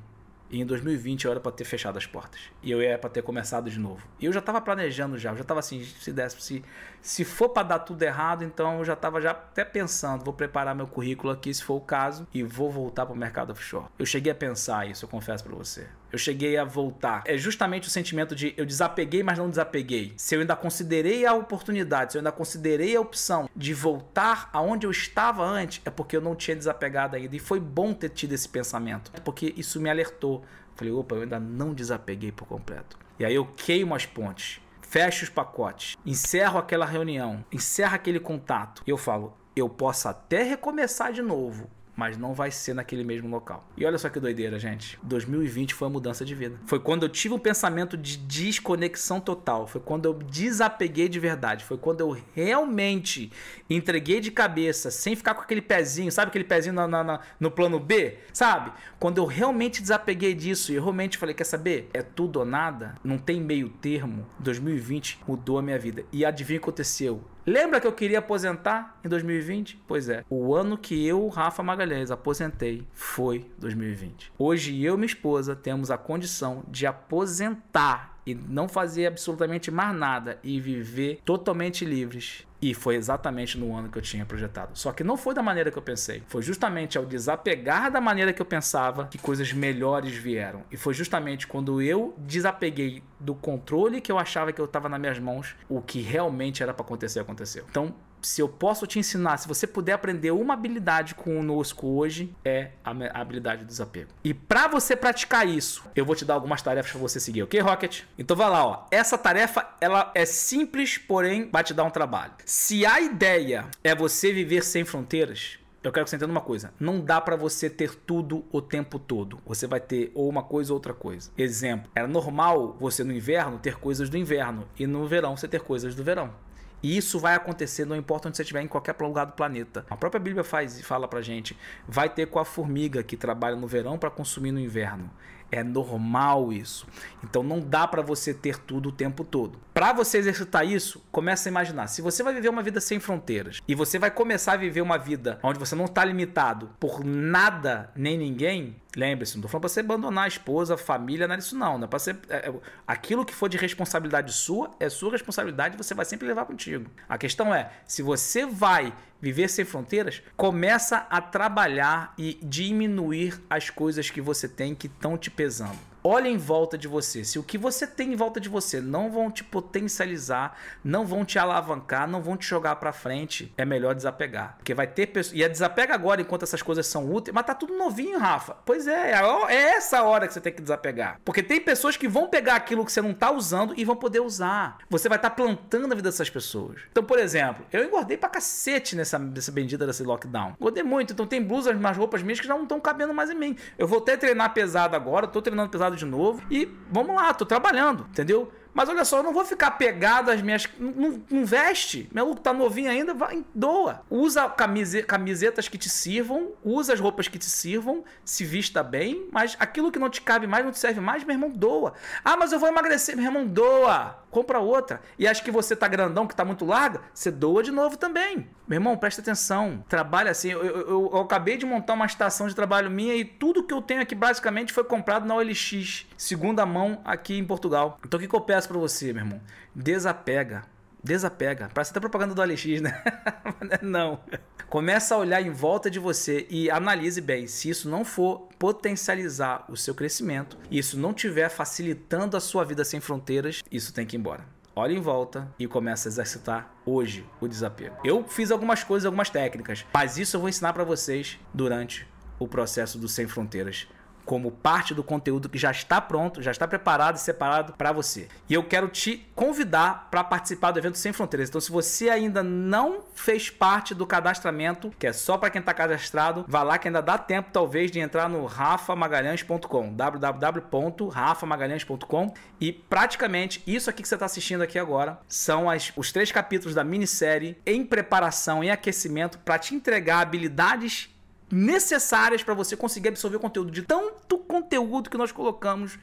E 0.49 0.60
em 0.60 0.65
2020 0.65 1.25
eu 1.25 1.32
era 1.32 1.39
para 1.39 1.52
ter 1.52 1.63
fechado 1.63 1.97
as 1.97 2.08
portas. 2.08 2.41
E 2.63 2.71
eu 2.71 2.82
era 2.82 2.97
para 2.97 3.10
ter 3.10 3.21
começado 3.21 3.69
de 3.69 3.80
novo. 3.80 4.04
E 4.19 4.25
eu 4.25 4.34
já 4.34 4.39
estava 4.39 4.60
planejando 4.60 5.15
já, 5.15 5.30
eu 5.30 5.36
já 5.36 5.43
estava 5.43 5.60
assim, 5.60 5.84
se 5.84 6.12
desse, 6.12 6.41
se, 6.41 6.65
se 7.02 7.23
for 7.23 7.49
para 7.49 7.67
dar 7.67 7.80
tudo 7.80 8.02
errado, 8.02 8.43
então 8.43 8.80
eu 8.80 8.86
já 8.86 8.93
estava 8.93 9.21
já 9.21 9.30
até 9.30 9.63
pensando, 9.63 10.25
vou 10.25 10.34
preparar 10.34 10.73
meu 10.73 10.88
currículo 10.88 11.32
aqui 11.32 11.54
se 11.54 11.63
for 11.63 11.75
o 11.75 11.82
caso 11.82 12.28
e 12.34 12.41
vou 12.41 12.71
voltar 12.71 13.06
para 13.06 13.13
o 13.13 13.17
mercado 13.17 13.52
offshore. 13.52 13.86
Eu 13.99 14.08
cheguei 14.08 14.32
a 14.32 14.36
pensar 14.36 14.89
isso, 14.89 15.06
eu 15.06 15.10
confesso 15.10 15.43
para 15.43 15.56
você. 15.56 15.88
Eu 16.12 16.17
cheguei 16.17 16.58
a 16.58 16.63
voltar. 16.63 17.24
É 17.26 17.38
justamente 17.38 17.88
o 17.88 17.91
sentimento 17.91 18.36
de 18.36 18.54
eu 18.58 18.65
desapeguei, 18.65 19.24
mas 19.24 19.38
não 19.38 19.50
desapeguei. 19.50 20.13
Se 20.17 20.36
eu 20.36 20.41
ainda 20.41 20.56
considerei 20.56 21.26
a 21.26 21.34
oportunidade, 21.34 22.13
se 22.13 22.17
eu 22.17 22.19
ainda 22.19 22.32
considerei 22.32 22.95
a 22.95 23.02
opção 23.02 23.50
de 23.56 23.74
voltar 23.74 24.50
aonde 24.52 24.86
eu 24.88 24.91
estava 24.91 25.43
antes, 25.45 25.82
é 25.86 25.89
porque 25.89 26.15
eu 26.15 26.22
não 26.22 26.36
tinha 26.36 26.56
desapegado 26.56 27.15
ainda. 27.15 27.36
E 27.36 27.39
foi 27.39 27.60
bom 27.60 27.93
ter 27.93 28.10
tido 28.10 28.34
esse 28.34 28.50
pensamento, 28.50 29.12
porque 29.24 29.54
isso 29.56 29.80
me 29.80 29.89
alertou. 29.89 30.43
Falei, 30.76 30.93
opa, 30.93 31.15
eu 31.15 31.24
ainda 31.24 31.39
não 31.39 31.74
desapeguei 31.74 32.32
por 32.32 32.48
completo. 32.48 32.98
E 33.19 33.26
aí 33.26 33.36
eu 33.36 33.45
queimo 33.45 33.93
as 33.93 34.06
pontes, 34.06 34.62
fecho 34.82 35.24
os 35.26 35.30
pacotes, 35.30 35.98
encerro 36.06 36.58
aquela 36.58 36.86
reunião, 36.86 37.43
encerro 37.52 37.95
aquele 37.95 38.19
contato. 38.19 38.82
E 38.88 38.89
eu 38.89 38.98
falo, 38.98 39.38
eu 39.56 39.67
posso 39.67 40.08
até 40.08 40.41
recomeçar 40.41 41.12
de 41.12 41.22
novo, 41.22 41.69
mas 42.00 42.18
não 42.18 42.34
vai 42.34 42.50
ser 42.50 42.74
naquele 42.74 43.04
mesmo 43.04 43.28
local. 43.28 43.68
E 43.76 43.86
olha 43.86 43.98
só 43.98 44.08
que 44.08 44.22
doideira, 44.22 44.58
gente. 44.58 44.98
2020 45.04 45.74
foi 45.74 45.90
a 45.90 45.92
mudança 45.92 46.24
de 46.24 46.34
vida. 46.34 46.56
Foi 46.66 46.80
quando 46.80 47.04
eu 47.04 47.10
tive 47.10 47.34
um 47.34 47.38
pensamento 47.38 47.98
de 47.98 48.16
desconexão 48.16 49.20
total. 49.20 49.68
Foi 49.68 49.82
quando 49.82 50.06
eu 50.06 50.14
desapeguei 50.14 51.10
de 51.10 51.20
verdade. 51.20 51.66
Foi 51.66 51.78
quando 51.78 52.00
eu 52.00 52.18
realmente 52.34 53.34
entreguei 53.70 54.22
de 54.22 54.32
cabeça, 54.32 54.90
sem 54.90 55.14
ficar 55.14 55.34
com 55.34 55.42
aquele 55.42 55.62
pezinho, 55.62 56.10
sabe 56.10 56.30
aquele 56.30 56.46
pezinho 56.46 56.74
na, 56.74 56.88
na, 56.88 57.04
na, 57.04 57.20
no 57.38 57.52
plano 57.52 57.78
B? 57.82 58.18
Sabe? 58.32 58.72
Quando 58.98 59.18
eu 59.18 59.26
realmente 59.26 59.82
desapeguei 59.82 60.34
disso 60.34 60.72
e 60.72 60.76
eu 60.76 60.82
realmente 60.82 61.18
falei: 61.18 61.36
quer 61.36 61.44
saber? 61.44 61.90
É 61.94 62.02
tudo 62.02 62.40
ou 62.40 62.46
nada? 62.46 62.96
Não 63.04 63.18
tem 63.18 63.42
meio 63.42 63.68
termo. 63.68 64.26
2020 64.40 65.20
mudou 65.28 65.58
a 65.58 65.62
minha 65.62 65.78
vida. 65.78 66.06
E 66.14 66.24
adivinha 66.24 66.60
o 66.60 66.62
que 66.62 66.70
aconteceu? 66.70 67.22
Lembra 67.45 67.80
que 67.80 67.88
eu 67.88 67.93
queria 67.93 68.19
aposentar 68.19 68.99
em 69.04 69.10
2020? 69.10 69.82
Pois 69.88 70.10
é, 70.10 70.23
o 70.30 70.54
ano 70.54 70.78
que 70.78 71.06
eu, 71.06 71.28
Rafa 71.30 71.63
Magalhães, 71.63 72.12
aposentei 72.12 72.86
foi 72.93 73.49
2020. 73.58 74.32
Hoje 74.38 74.84
eu 74.84 74.93
e 74.95 74.97
minha 74.97 75.06
esposa 75.08 75.56
temos 75.56 75.89
a 75.89 75.97
condição 75.97 76.63
de 76.67 76.86
aposentar 76.86 78.19
e 78.32 78.36
não 78.48 78.68
fazer 78.68 79.08
absolutamente 79.08 79.72
mais 79.72 79.96
nada 79.96 80.39
e 80.44 80.60
viver 80.60 81.20
totalmente 81.26 81.84
livres. 81.86 82.46
E 82.62 82.74
foi 82.74 82.96
exatamente 82.96 83.58
no 83.58 83.74
ano 83.74 83.89
que 83.89 83.98
eu 83.98 84.02
tinha 84.02 84.26
projetado. 84.26 84.78
Só 84.78 84.92
que 84.92 85.04
não 85.04 85.15
foi 85.15 85.34
da 85.34 85.42
maneira 85.42 85.72
que 85.72 85.78
eu 85.78 85.82
pensei. 85.82 86.24
Foi 86.28 86.42
justamente 86.42 86.98
ao 86.98 87.06
desapegar 87.06 87.89
da 87.89 88.02
maneira 88.02 88.34
que 88.34 88.42
eu 88.42 88.46
pensava 88.46 89.08
que 89.08 89.18
coisas 89.18 89.54
melhores 89.54 90.13
vieram. 90.13 90.63
E 90.70 90.76
foi 90.76 90.94
justamente 90.94 91.48
quando 91.48 91.82
eu 91.82 92.13
desapeguei 92.18 93.02
do 93.18 93.34
controle 93.34 94.02
que 94.02 94.12
eu 94.12 94.18
achava 94.18 94.52
que 94.52 94.60
eu 94.60 94.65
estava 94.65 94.89
nas 94.89 95.00
minhas 95.00 95.20
mãos, 95.20 95.56
o 95.70 95.82
que 95.82 96.02
realmente 96.02 96.62
era 96.62 96.74
para 96.74 96.86
acontecer 96.86 97.22
aconteceu. 97.22 97.65
Então, 97.70 97.96
se 98.22 98.42
eu 98.42 98.50
posso 98.50 98.86
te 98.86 99.00
ensinar, 99.00 99.38
se 99.38 99.48
você 99.48 99.66
puder 99.66 99.94
aprender 99.94 100.32
uma 100.32 100.54
habilidade 100.54 101.16
conosco 101.16 101.88
hoje, 101.88 102.34
é 102.44 102.72
a 102.84 103.22
habilidade 103.22 103.64
do 103.64 103.68
desapego. 103.68 104.10
E 104.24 104.34
para 104.34 104.68
você 104.68 104.96
praticar 104.96 105.48
isso, 105.48 105.84
eu 105.96 106.06
vou 106.06 106.16
te 106.16 106.26
dar 106.26 106.36
algumas 106.36 106.62
tarefas 106.62 106.92
para 106.92 107.02
você 107.02 107.20
seguir, 107.20 107.44
ok, 107.44 107.60
Rocket? 107.60 108.04
Então 108.18 108.36
vai 108.36 108.50
lá, 108.50 108.66
ó. 108.66 108.86
Essa 108.92 109.18
tarefa 109.18 109.68
ela 109.80 110.12
é 110.14 110.26
simples, 110.26 110.98
porém 110.98 111.50
vai 111.52 111.64
te 111.64 111.74
dar 111.74 111.84
um 111.84 111.90
trabalho. 111.90 112.34
Se 112.46 112.86
a 112.86 113.00
ideia 113.00 113.66
é 113.84 113.96
você 113.96 114.34
viver 114.34 114.64
sem 114.64 114.84
fronteiras, 114.86 115.60
eu 115.82 115.94
quero 115.94 116.04
que 116.04 116.10
você 116.10 116.18
entenda 116.18 116.32
uma 116.32 116.42
coisa. 116.42 116.74
Não 116.78 117.00
dá 117.00 117.22
para 117.22 117.38
você 117.38 117.70
ter 117.70 117.96
tudo 117.96 118.44
o 118.52 118.62
tempo 118.62 119.00
todo. 119.00 119.40
Você 119.46 119.66
vai 119.66 119.80
ter 119.80 120.12
ou 120.14 120.28
uma 120.28 120.44
coisa 120.44 120.74
ou 120.74 120.76
outra 120.76 120.94
coisa. 120.94 121.32
Exemplo, 121.38 121.90
era 121.96 122.08
normal 122.08 122.76
você 122.80 123.02
no 123.04 123.14
inverno 123.14 123.60
ter 123.60 123.76
coisas 123.78 124.10
do 124.10 124.18
inverno 124.18 124.68
e 124.78 124.86
no 124.86 125.08
verão 125.08 125.38
você 125.38 125.48
ter 125.48 125.62
coisas 125.62 125.96
do 125.96 126.04
verão. 126.04 126.34
E 126.82 126.98
isso 126.98 127.20
vai 127.20 127.36
acontecer, 127.36 127.86
não 127.86 127.96
importa 127.96 128.28
onde 128.28 128.38
você 128.38 128.44
estiver, 128.44 128.62
em 128.62 128.68
qualquer 128.68 128.96
lugar 129.00 129.26
do 129.26 129.34
planeta. 129.34 129.86
A 129.89 129.98
própria 129.98 130.20
Bíblia 130.20 130.44
faz 130.44 130.80
e 130.80 130.84
fala 130.84 131.08
pra 131.08 131.22
gente: 131.22 131.58
vai 131.88 132.10
ter 132.10 132.28
com 132.28 132.39
a 132.39 132.46
formiga 132.46 133.04
que 133.04 133.18
trabalha 133.18 133.56
no 133.56 133.68
verão 133.68 133.98
para 133.98 134.10
consumir 134.10 134.52
no 134.52 134.60
inverno. 134.60 135.10
É 135.52 135.63
normal 135.63 136.54
isso. 136.54 136.86
Então 137.24 137.42
não 137.42 137.60
dá 137.60 137.88
para 137.88 138.02
você 138.02 138.34
ter 138.34 138.58
tudo 138.58 138.89
o 138.89 138.92
tempo 138.92 139.24
todo. 139.24 139.60
Para 139.74 139.94
você 139.94 140.20
exercitar 140.20 140.65
isso, 140.65 141.04
começa 141.12 141.50
a 141.50 141.52
imaginar. 141.52 141.88
Se 141.88 142.02
você 142.02 142.22
vai 142.22 142.34
viver 142.34 142.50
uma 142.50 142.62
vida 142.62 142.80
sem 142.80 143.00
fronteiras 143.00 143.60
e 143.68 143.74
você 143.74 143.98
vai 143.98 144.12
começar 144.12 144.54
a 144.54 144.58
viver 144.58 144.82
uma 144.82 144.98
vida 144.98 145.39
onde 145.42 145.58
você 145.58 145.76
não 145.76 145.86
está 145.86 146.06
limitado 146.06 146.70
por 146.80 147.04
nada 147.04 147.89
nem 147.96 148.18
ninguém, 148.18 148.76
lembre-se, 148.95 149.36
não 149.36 149.39
estou 149.41 149.49
falando 149.49 149.62
para 149.62 149.69
você 149.69 149.80
abandonar 149.82 150.25
a 150.25 150.28
esposa, 150.28 150.73
a 150.73 150.78
família, 150.78 151.28
nada 151.28 151.41
disso 151.41 151.58
não. 151.58 151.78
não 151.78 151.88
é 151.88 151.91
você, 151.91 152.12
é, 152.30 152.49
é, 152.49 152.54
aquilo 152.88 153.25
que 153.25 153.34
for 153.34 153.47
de 153.47 153.58
responsabilidade 153.58 154.34
sua, 154.34 154.71
é 154.80 154.89
sua 154.89 155.12
responsabilidade 155.12 155.78
você 155.78 155.93
vai 155.93 156.06
sempre 156.06 156.28
levar 156.28 156.45
contigo. 156.45 156.89
A 157.08 157.17
questão 157.17 157.54
é, 157.54 157.71
se 157.86 158.02
você 158.02 158.45
vai 158.45 158.93
viver 159.21 159.49
sem 159.49 159.65
fronteiras, 159.65 160.21
começa 160.36 161.06
a 161.10 161.21
trabalhar 161.21 162.13
e 162.17 162.39
diminuir 162.41 163.39
as 163.49 163.69
coisas 163.69 164.10
que 164.10 164.21
você 164.21 164.47
tem 164.47 164.73
que 164.73 164.88
estão 164.88 165.17
te 165.17 165.30
pesando. 165.30 165.88
Olha 166.04 166.30
em 166.30 166.38
volta 166.38 166.78
de 166.78 166.88
você. 166.88 167.24
Se 167.24 167.38
o 167.38 167.44
que 167.44 167.58
você 167.58 167.86
tem 167.86 168.14
em 168.14 168.16
volta 168.16 168.40
de 168.40 168.48
você 168.48 168.80
não 168.80 169.12
vão 169.12 169.30
te 169.30 169.44
potencializar, 169.44 170.58
não 170.84 171.06
vão 171.06 171.26
te 171.26 171.38
alavancar, 171.38 172.08
não 172.08 172.22
vão 172.22 172.38
te 172.38 172.46
jogar 172.46 172.78
para 172.78 172.94
frente, 172.94 173.54
é 173.58 173.66
melhor 173.66 173.94
desapegar. 173.94 174.56
Porque 174.58 174.74
vai 174.74 174.88
ter 174.88 175.08
pessoas. 175.08 175.38
E 175.38 175.44
é 175.44 175.50
desapega 175.50 175.94
agora 175.94 176.22
enquanto 176.22 176.44
essas 176.44 176.62
coisas 176.62 176.88
são 176.88 177.12
úteis. 177.12 177.34
Mas 177.34 177.46
tá 177.46 177.54
tudo 177.54 177.78
novinho, 177.78 178.18
Rafa. 178.18 178.56
Pois 178.66 178.88
é, 178.88 179.12
é 179.12 179.56
essa 179.76 180.04
hora 180.04 180.28
que 180.28 180.34
você 180.34 180.42
tem 180.42 180.54
que 180.54 180.62
desapegar. 180.62 181.20
Porque 181.26 181.44
tem 181.44 181.60
pessoas 181.60 181.98
que 181.98 182.08
vão 182.08 182.28
pegar 182.28 182.56
aquilo 182.56 182.86
que 182.86 182.92
você 182.92 183.02
não 183.02 183.14
tá 183.14 183.32
usando 183.32 183.74
e 183.76 183.84
vão 183.84 183.96
poder 183.96 184.22
usar. 184.22 184.78
Você 184.90 185.10
vai 185.10 185.18
estar 185.18 185.32
tá 185.32 185.36
plantando 185.36 185.92
a 185.92 185.96
vida 185.96 186.10
dessas 186.10 186.30
pessoas. 186.30 186.82
Então, 186.92 187.04
por 187.04 187.20
exemplo, 187.20 187.66
eu 187.72 187.84
engordei 187.84 188.18
pra 188.18 188.30
cacete 188.30 188.96
nessa, 188.96 189.20
nessa 189.20 189.52
bendita 189.52 189.86
desse 189.86 190.04
lockdown. 190.04 190.56
Engordei 190.60 190.84
muito. 190.84 191.14
Então 191.14 191.28
tem 191.28 191.44
blusas, 191.44 191.76
umas 191.76 191.98
roupas 191.98 192.22
minhas 192.22 192.40
que 192.40 192.48
já 192.48 192.54
não 192.54 192.64
estão 192.64 192.80
cabendo 192.80 193.14
mais 193.14 193.30
em 193.30 193.36
mim. 193.36 193.58
Eu 193.78 193.88
voltei 193.88 194.16
a 194.16 194.18
treinar 194.18 194.54
pesado 194.54 194.96
agora, 194.96 195.28
tô 195.28 195.42
treinando 195.42 195.70
pesado 195.70 195.88
de 195.95 196.06
novo 196.06 196.41
e 196.49 196.67
vamos 196.91 197.15
lá, 197.15 197.34
tô 197.34 197.45
trabalhando, 197.45 198.06
entendeu? 198.10 198.52
Mas 198.74 198.90
olha 198.90 199.04
só, 199.04 199.18
eu 199.18 199.24
não 199.24 199.34
vou 199.34 199.46
ficar 199.46 199.72
pegado 199.72 200.32
às 200.32 200.42
minhas. 200.42 200.68
Não, 200.78 201.22
não 201.30 201.46
veste. 201.46 202.10
Meu 202.12 202.28
look 202.28 202.42
tá 202.42 202.54
novinho 202.54 202.90
ainda, 202.90 203.14
vai, 203.14 203.44
doa. 203.54 204.02
Usa 204.10 204.48
camise, 204.50 205.04
camisetas 205.04 205.68
que 205.68 205.78
te 205.78 205.90
sirvam, 205.90 206.52
usa 206.64 206.94
as 206.94 207.00
roupas 207.00 207.28
que 207.28 207.38
te 207.38 207.50
sirvam, 207.50 208.04
se 208.24 208.46
vista 208.46 208.84
bem, 208.84 209.28
mas 209.32 209.56
aquilo 209.60 209.92
que 209.92 210.00
não 210.00 210.10
te 210.10 210.22
cabe 210.22 210.48
mais, 210.48 210.64
não 210.64 210.72
te 210.72 210.80
serve 210.80 211.00
mais, 211.00 211.24
meu 211.24 211.36
irmão, 211.36 211.50
doa. 211.50 211.94
Ah, 212.24 212.38
mas 212.38 212.52
eu 212.52 212.60
vou 212.60 212.70
emagrecer, 212.70 213.16
meu 213.16 213.26
irmão, 213.26 213.46
doa 213.46 214.20
compra 214.30 214.60
outra. 214.60 215.02
E 215.18 215.28
acho 215.28 215.44
que 215.44 215.52
você 215.52 215.76
tá 215.76 215.88
grandão, 215.88 216.28
que 216.28 216.36
tá 216.36 216.46
muito 216.46 216.66
larga, 216.66 217.02
você 217.14 217.32
doa 217.32 217.64
de 217.64 217.72
novo 217.72 217.98
também. 217.98 218.48
Meu 218.68 218.78
irmão, 218.78 218.96
presta 218.98 219.22
atenção. 219.22 219.84
Trabalha 219.90 220.32
assim. 220.32 220.50
Eu, 220.50 220.64
eu, 220.64 220.76
eu, 220.76 221.10
eu, 221.14 221.20
acabei 221.20 221.58
de 221.58 221.66
montar 221.66 221.94
uma 221.94 222.06
estação 222.06 222.48
de 222.48 222.56
trabalho 222.56 222.90
minha 222.90 223.16
e 223.16 223.26
tudo 223.26 223.64
que 223.64 223.74
eu 223.74 223.82
tenho 223.82 224.02
aqui 224.02 224.14
basicamente 224.14 224.72
foi 224.72 224.84
comprado 224.84 225.26
na 225.26 225.36
OLX, 225.36 226.06
segunda 226.16 226.66
mão 226.66 227.02
aqui 227.04 227.38
em 227.38 227.46
Portugal. 227.46 227.98
Então 228.06 228.18
o 228.18 228.22
que, 228.22 228.28
que 228.28 228.36
eu 228.36 228.42
peço 228.42 228.59
para 228.67 228.78
você, 228.78 229.13
meu 229.13 229.24
irmão? 229.24 229.41
Desapega. 229.74 230.63
Desapega. 231.04 231.69
Parece 231.74 231.91
até 231.91 232.00
propaganda 232.00 232.36
do 232.36 232.41
OLX, 232.41 232.82
né? 232.82 233.02
não. 233.82 234.19
Começa 234.67 235.15
a 235.15 235.17
olhar 235.17 235.41
em 235.41 235.50
volta 235.50 235.89
de 235.89 235.98
você 235.98 236.45
e 236.50 236.69
analise 236.69 237.22
bem. 237.22 237.48
Se 237.48 237.69
isso 237.69 237.89
não 237.89 238.04
for 238.04 238.50
potencializar 238.60 239.65
o 239.69 239.78
seu 239.78 239.95
crescimento, 239.95 240.58
e 240.69 240.78
isso 240.78 241.00
não 241.00 241.12
estiver 241.12 241.50
facilitando 241.50 242.38
a 242.38 242.39
sua 242.39 242.63
vida 242.63 242.84
sem 242.84 243.00
fronteiras, 243.00 243.63
isso 243.72 243.93
tem 243.93 244.06
que 244.06 244.15
ir 244.15 244.19
embora. 244.19 244.45
Olha 244.76 244.93
em 244.93 245.02
volta 245.02 245.54
e 245.58 245.67
começa 245.67 246.08
a 246.08 246.12
exercitar 246.12 246.74
hoje 246.86 247.26
o 247.41 247.48
desapego. 247.48 247.98
Eu 248.04 248.24
fiz 248.28 248.52
algumas 248.52 248.84
coisas, 248.84 249.06
algumas 249.06 249.30
técnicas, 249.30 249.86
mas 249.93 250.17
isso 250.17 250.36
eu 250.36 250.39
vou 250.39 250.50
ensinar 250.50 250.74
para 250.74 250.84
vocês 250.84 251.39
durante 251.54 252.08
o 252.38 252.48
processo 252.48 252.98
do 252.98 253.10
Sem 253.10 253.28
Fronteiras 253.28 253.88
como 254.30 254.52
parte 254.52 254.94
do 254.94 255.04
conteúdo 255.04 255.50
que 255.50 255.58
já 255.58 255.72
está 255.72 256.00
pronto, 256.00 256.39
já 256.39 256.52
está 256.52 256.68
preparado 256.68 257.15
e 257.15 257.20
separado 257.20 257.74
para 257.74 257.92
você. 257.92 258.28
E 258.48 258.54
eu 258.54 258.63
quero 258.63 258.88
te 258.88 259.28
convidar 259.34 260.08
para 260.12 260.24
participar 260.24 260.70
do 260.70 260.78
evento 260.78 261.00
Sem 261.00 261.12
Fronteiras. 261.12 261.50
Então, 261.50 261.60
se 261.60 261.72
você 261.72 262.12
ainda 262.12 262.44
não 262.44 263.00
fez 263.15 263.50
parte 263.50 263.96
do 263.96 264.06
cadastramento, 264.06 264.94
que 265.00 265.08
é 265.08 265.13
só 265.13 265.36
para 265.36 265.50
quem 265.50 265.62
está 265.62 265.74
cadastrado, 265.74 266.46
vá 266.48 266.62
lá 266.62 266.78
que 266.78 266.88
ainda 266.88 267.02
dá 267.02 267.18
tempo 267.18 267.50
talvez 267.52 267.89
de 267.89 268.00
entrar 268.00 268.30
no 268.30 268.46
rafamagalhães.com, 268.46 269.96
www.rafamagalhães.com 269.96 272.32
e 272.62 272.72
praticamente 272.72 273.63
isso 273.65 273.89
aqui 273.89 274.04
que 274.04 274.08
você 274.08 274.13
está 274.13 274.28
assistindo 274.28 274.62
aqui 274.62 274.78
agora 274.78 275.18
são 275.28 275.68
as, 275.68 275.92
os 275.96 276.12
três 276.12 276.32
capítulos 276.32 276.76
da 276.76 276.84
minissérie 276.84 277.58
em 277.65 277.84
preparação, 277.84 278.63
em 278.63 278.70
aquecimento 278.70 279.39
para 279.39 279.58
te 279.58 279.74
entregar 279.74 280.20
habilidades 280.20 281.10
necessárias 281.52 282.44
para 282.44 282.54
você 282.54 282.76
conseguir 282.76 283.10
absorver 283.10 283.38
o 283.38 283.40
conteúdo 283.40 283.72
de 283.72 283.82
tanto 283.82 284.38
conteúdo 284.40 285.10
que 285.10 285.18
nós 285.18 285.32
colocamos, 285.32 285.98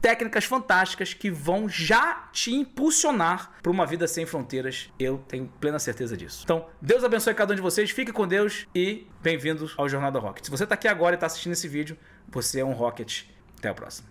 técnicas 0.00 0.44
fantásticas 0.44 1.14
que 1.14 1.30
vão 1.30 1.68
já 1.68 2.28
te 2.32 2.52
impulsionar 2.52 3.52
para 3.62 3.72
uma 3.72 3.86
vida 3.86 4.06
sem 4.06 4.26
fronteiras. 4.26 4.90
Eu 4.98 5.18
tenho 5.28 5.50
plena 5.60 5.78
certeza 5.78 6.16
disso. 6.16 6.42
Então, 6.44 6.66
Deus 6.80 7.04
abençoe 7.04 7.34
cada 7.34 7.52
um 7.52 7.56
de 7.56 7.62
vocês, 7.62 7.90
fique 7.90 8.12
com 8.12 8.26
Deus 8.26 8.66
e 8.74 9.06
bem-vindos 9.20 9.74
ao 9.76 9.88
Jornada 9.88 10.18
Rocket. 10.18 10.44
Se 10.44 10.50
você 10.50 10.64
está 10.64 10.74
aqui 10.74 10.88
agora 10.88 11.14
e 11.14 11.16
está 11.16 11.26
assistindo 11.26 11.52
esse 11.52 11.68
vídeo, 11.68 11.96
você 12.28 12.60
é 12.60 12.64
um 12.64 12.72
Rocket. 12.72 13.24
Até 13.58 13.70
a 13.70 13.74
próxima. 13.74 14.08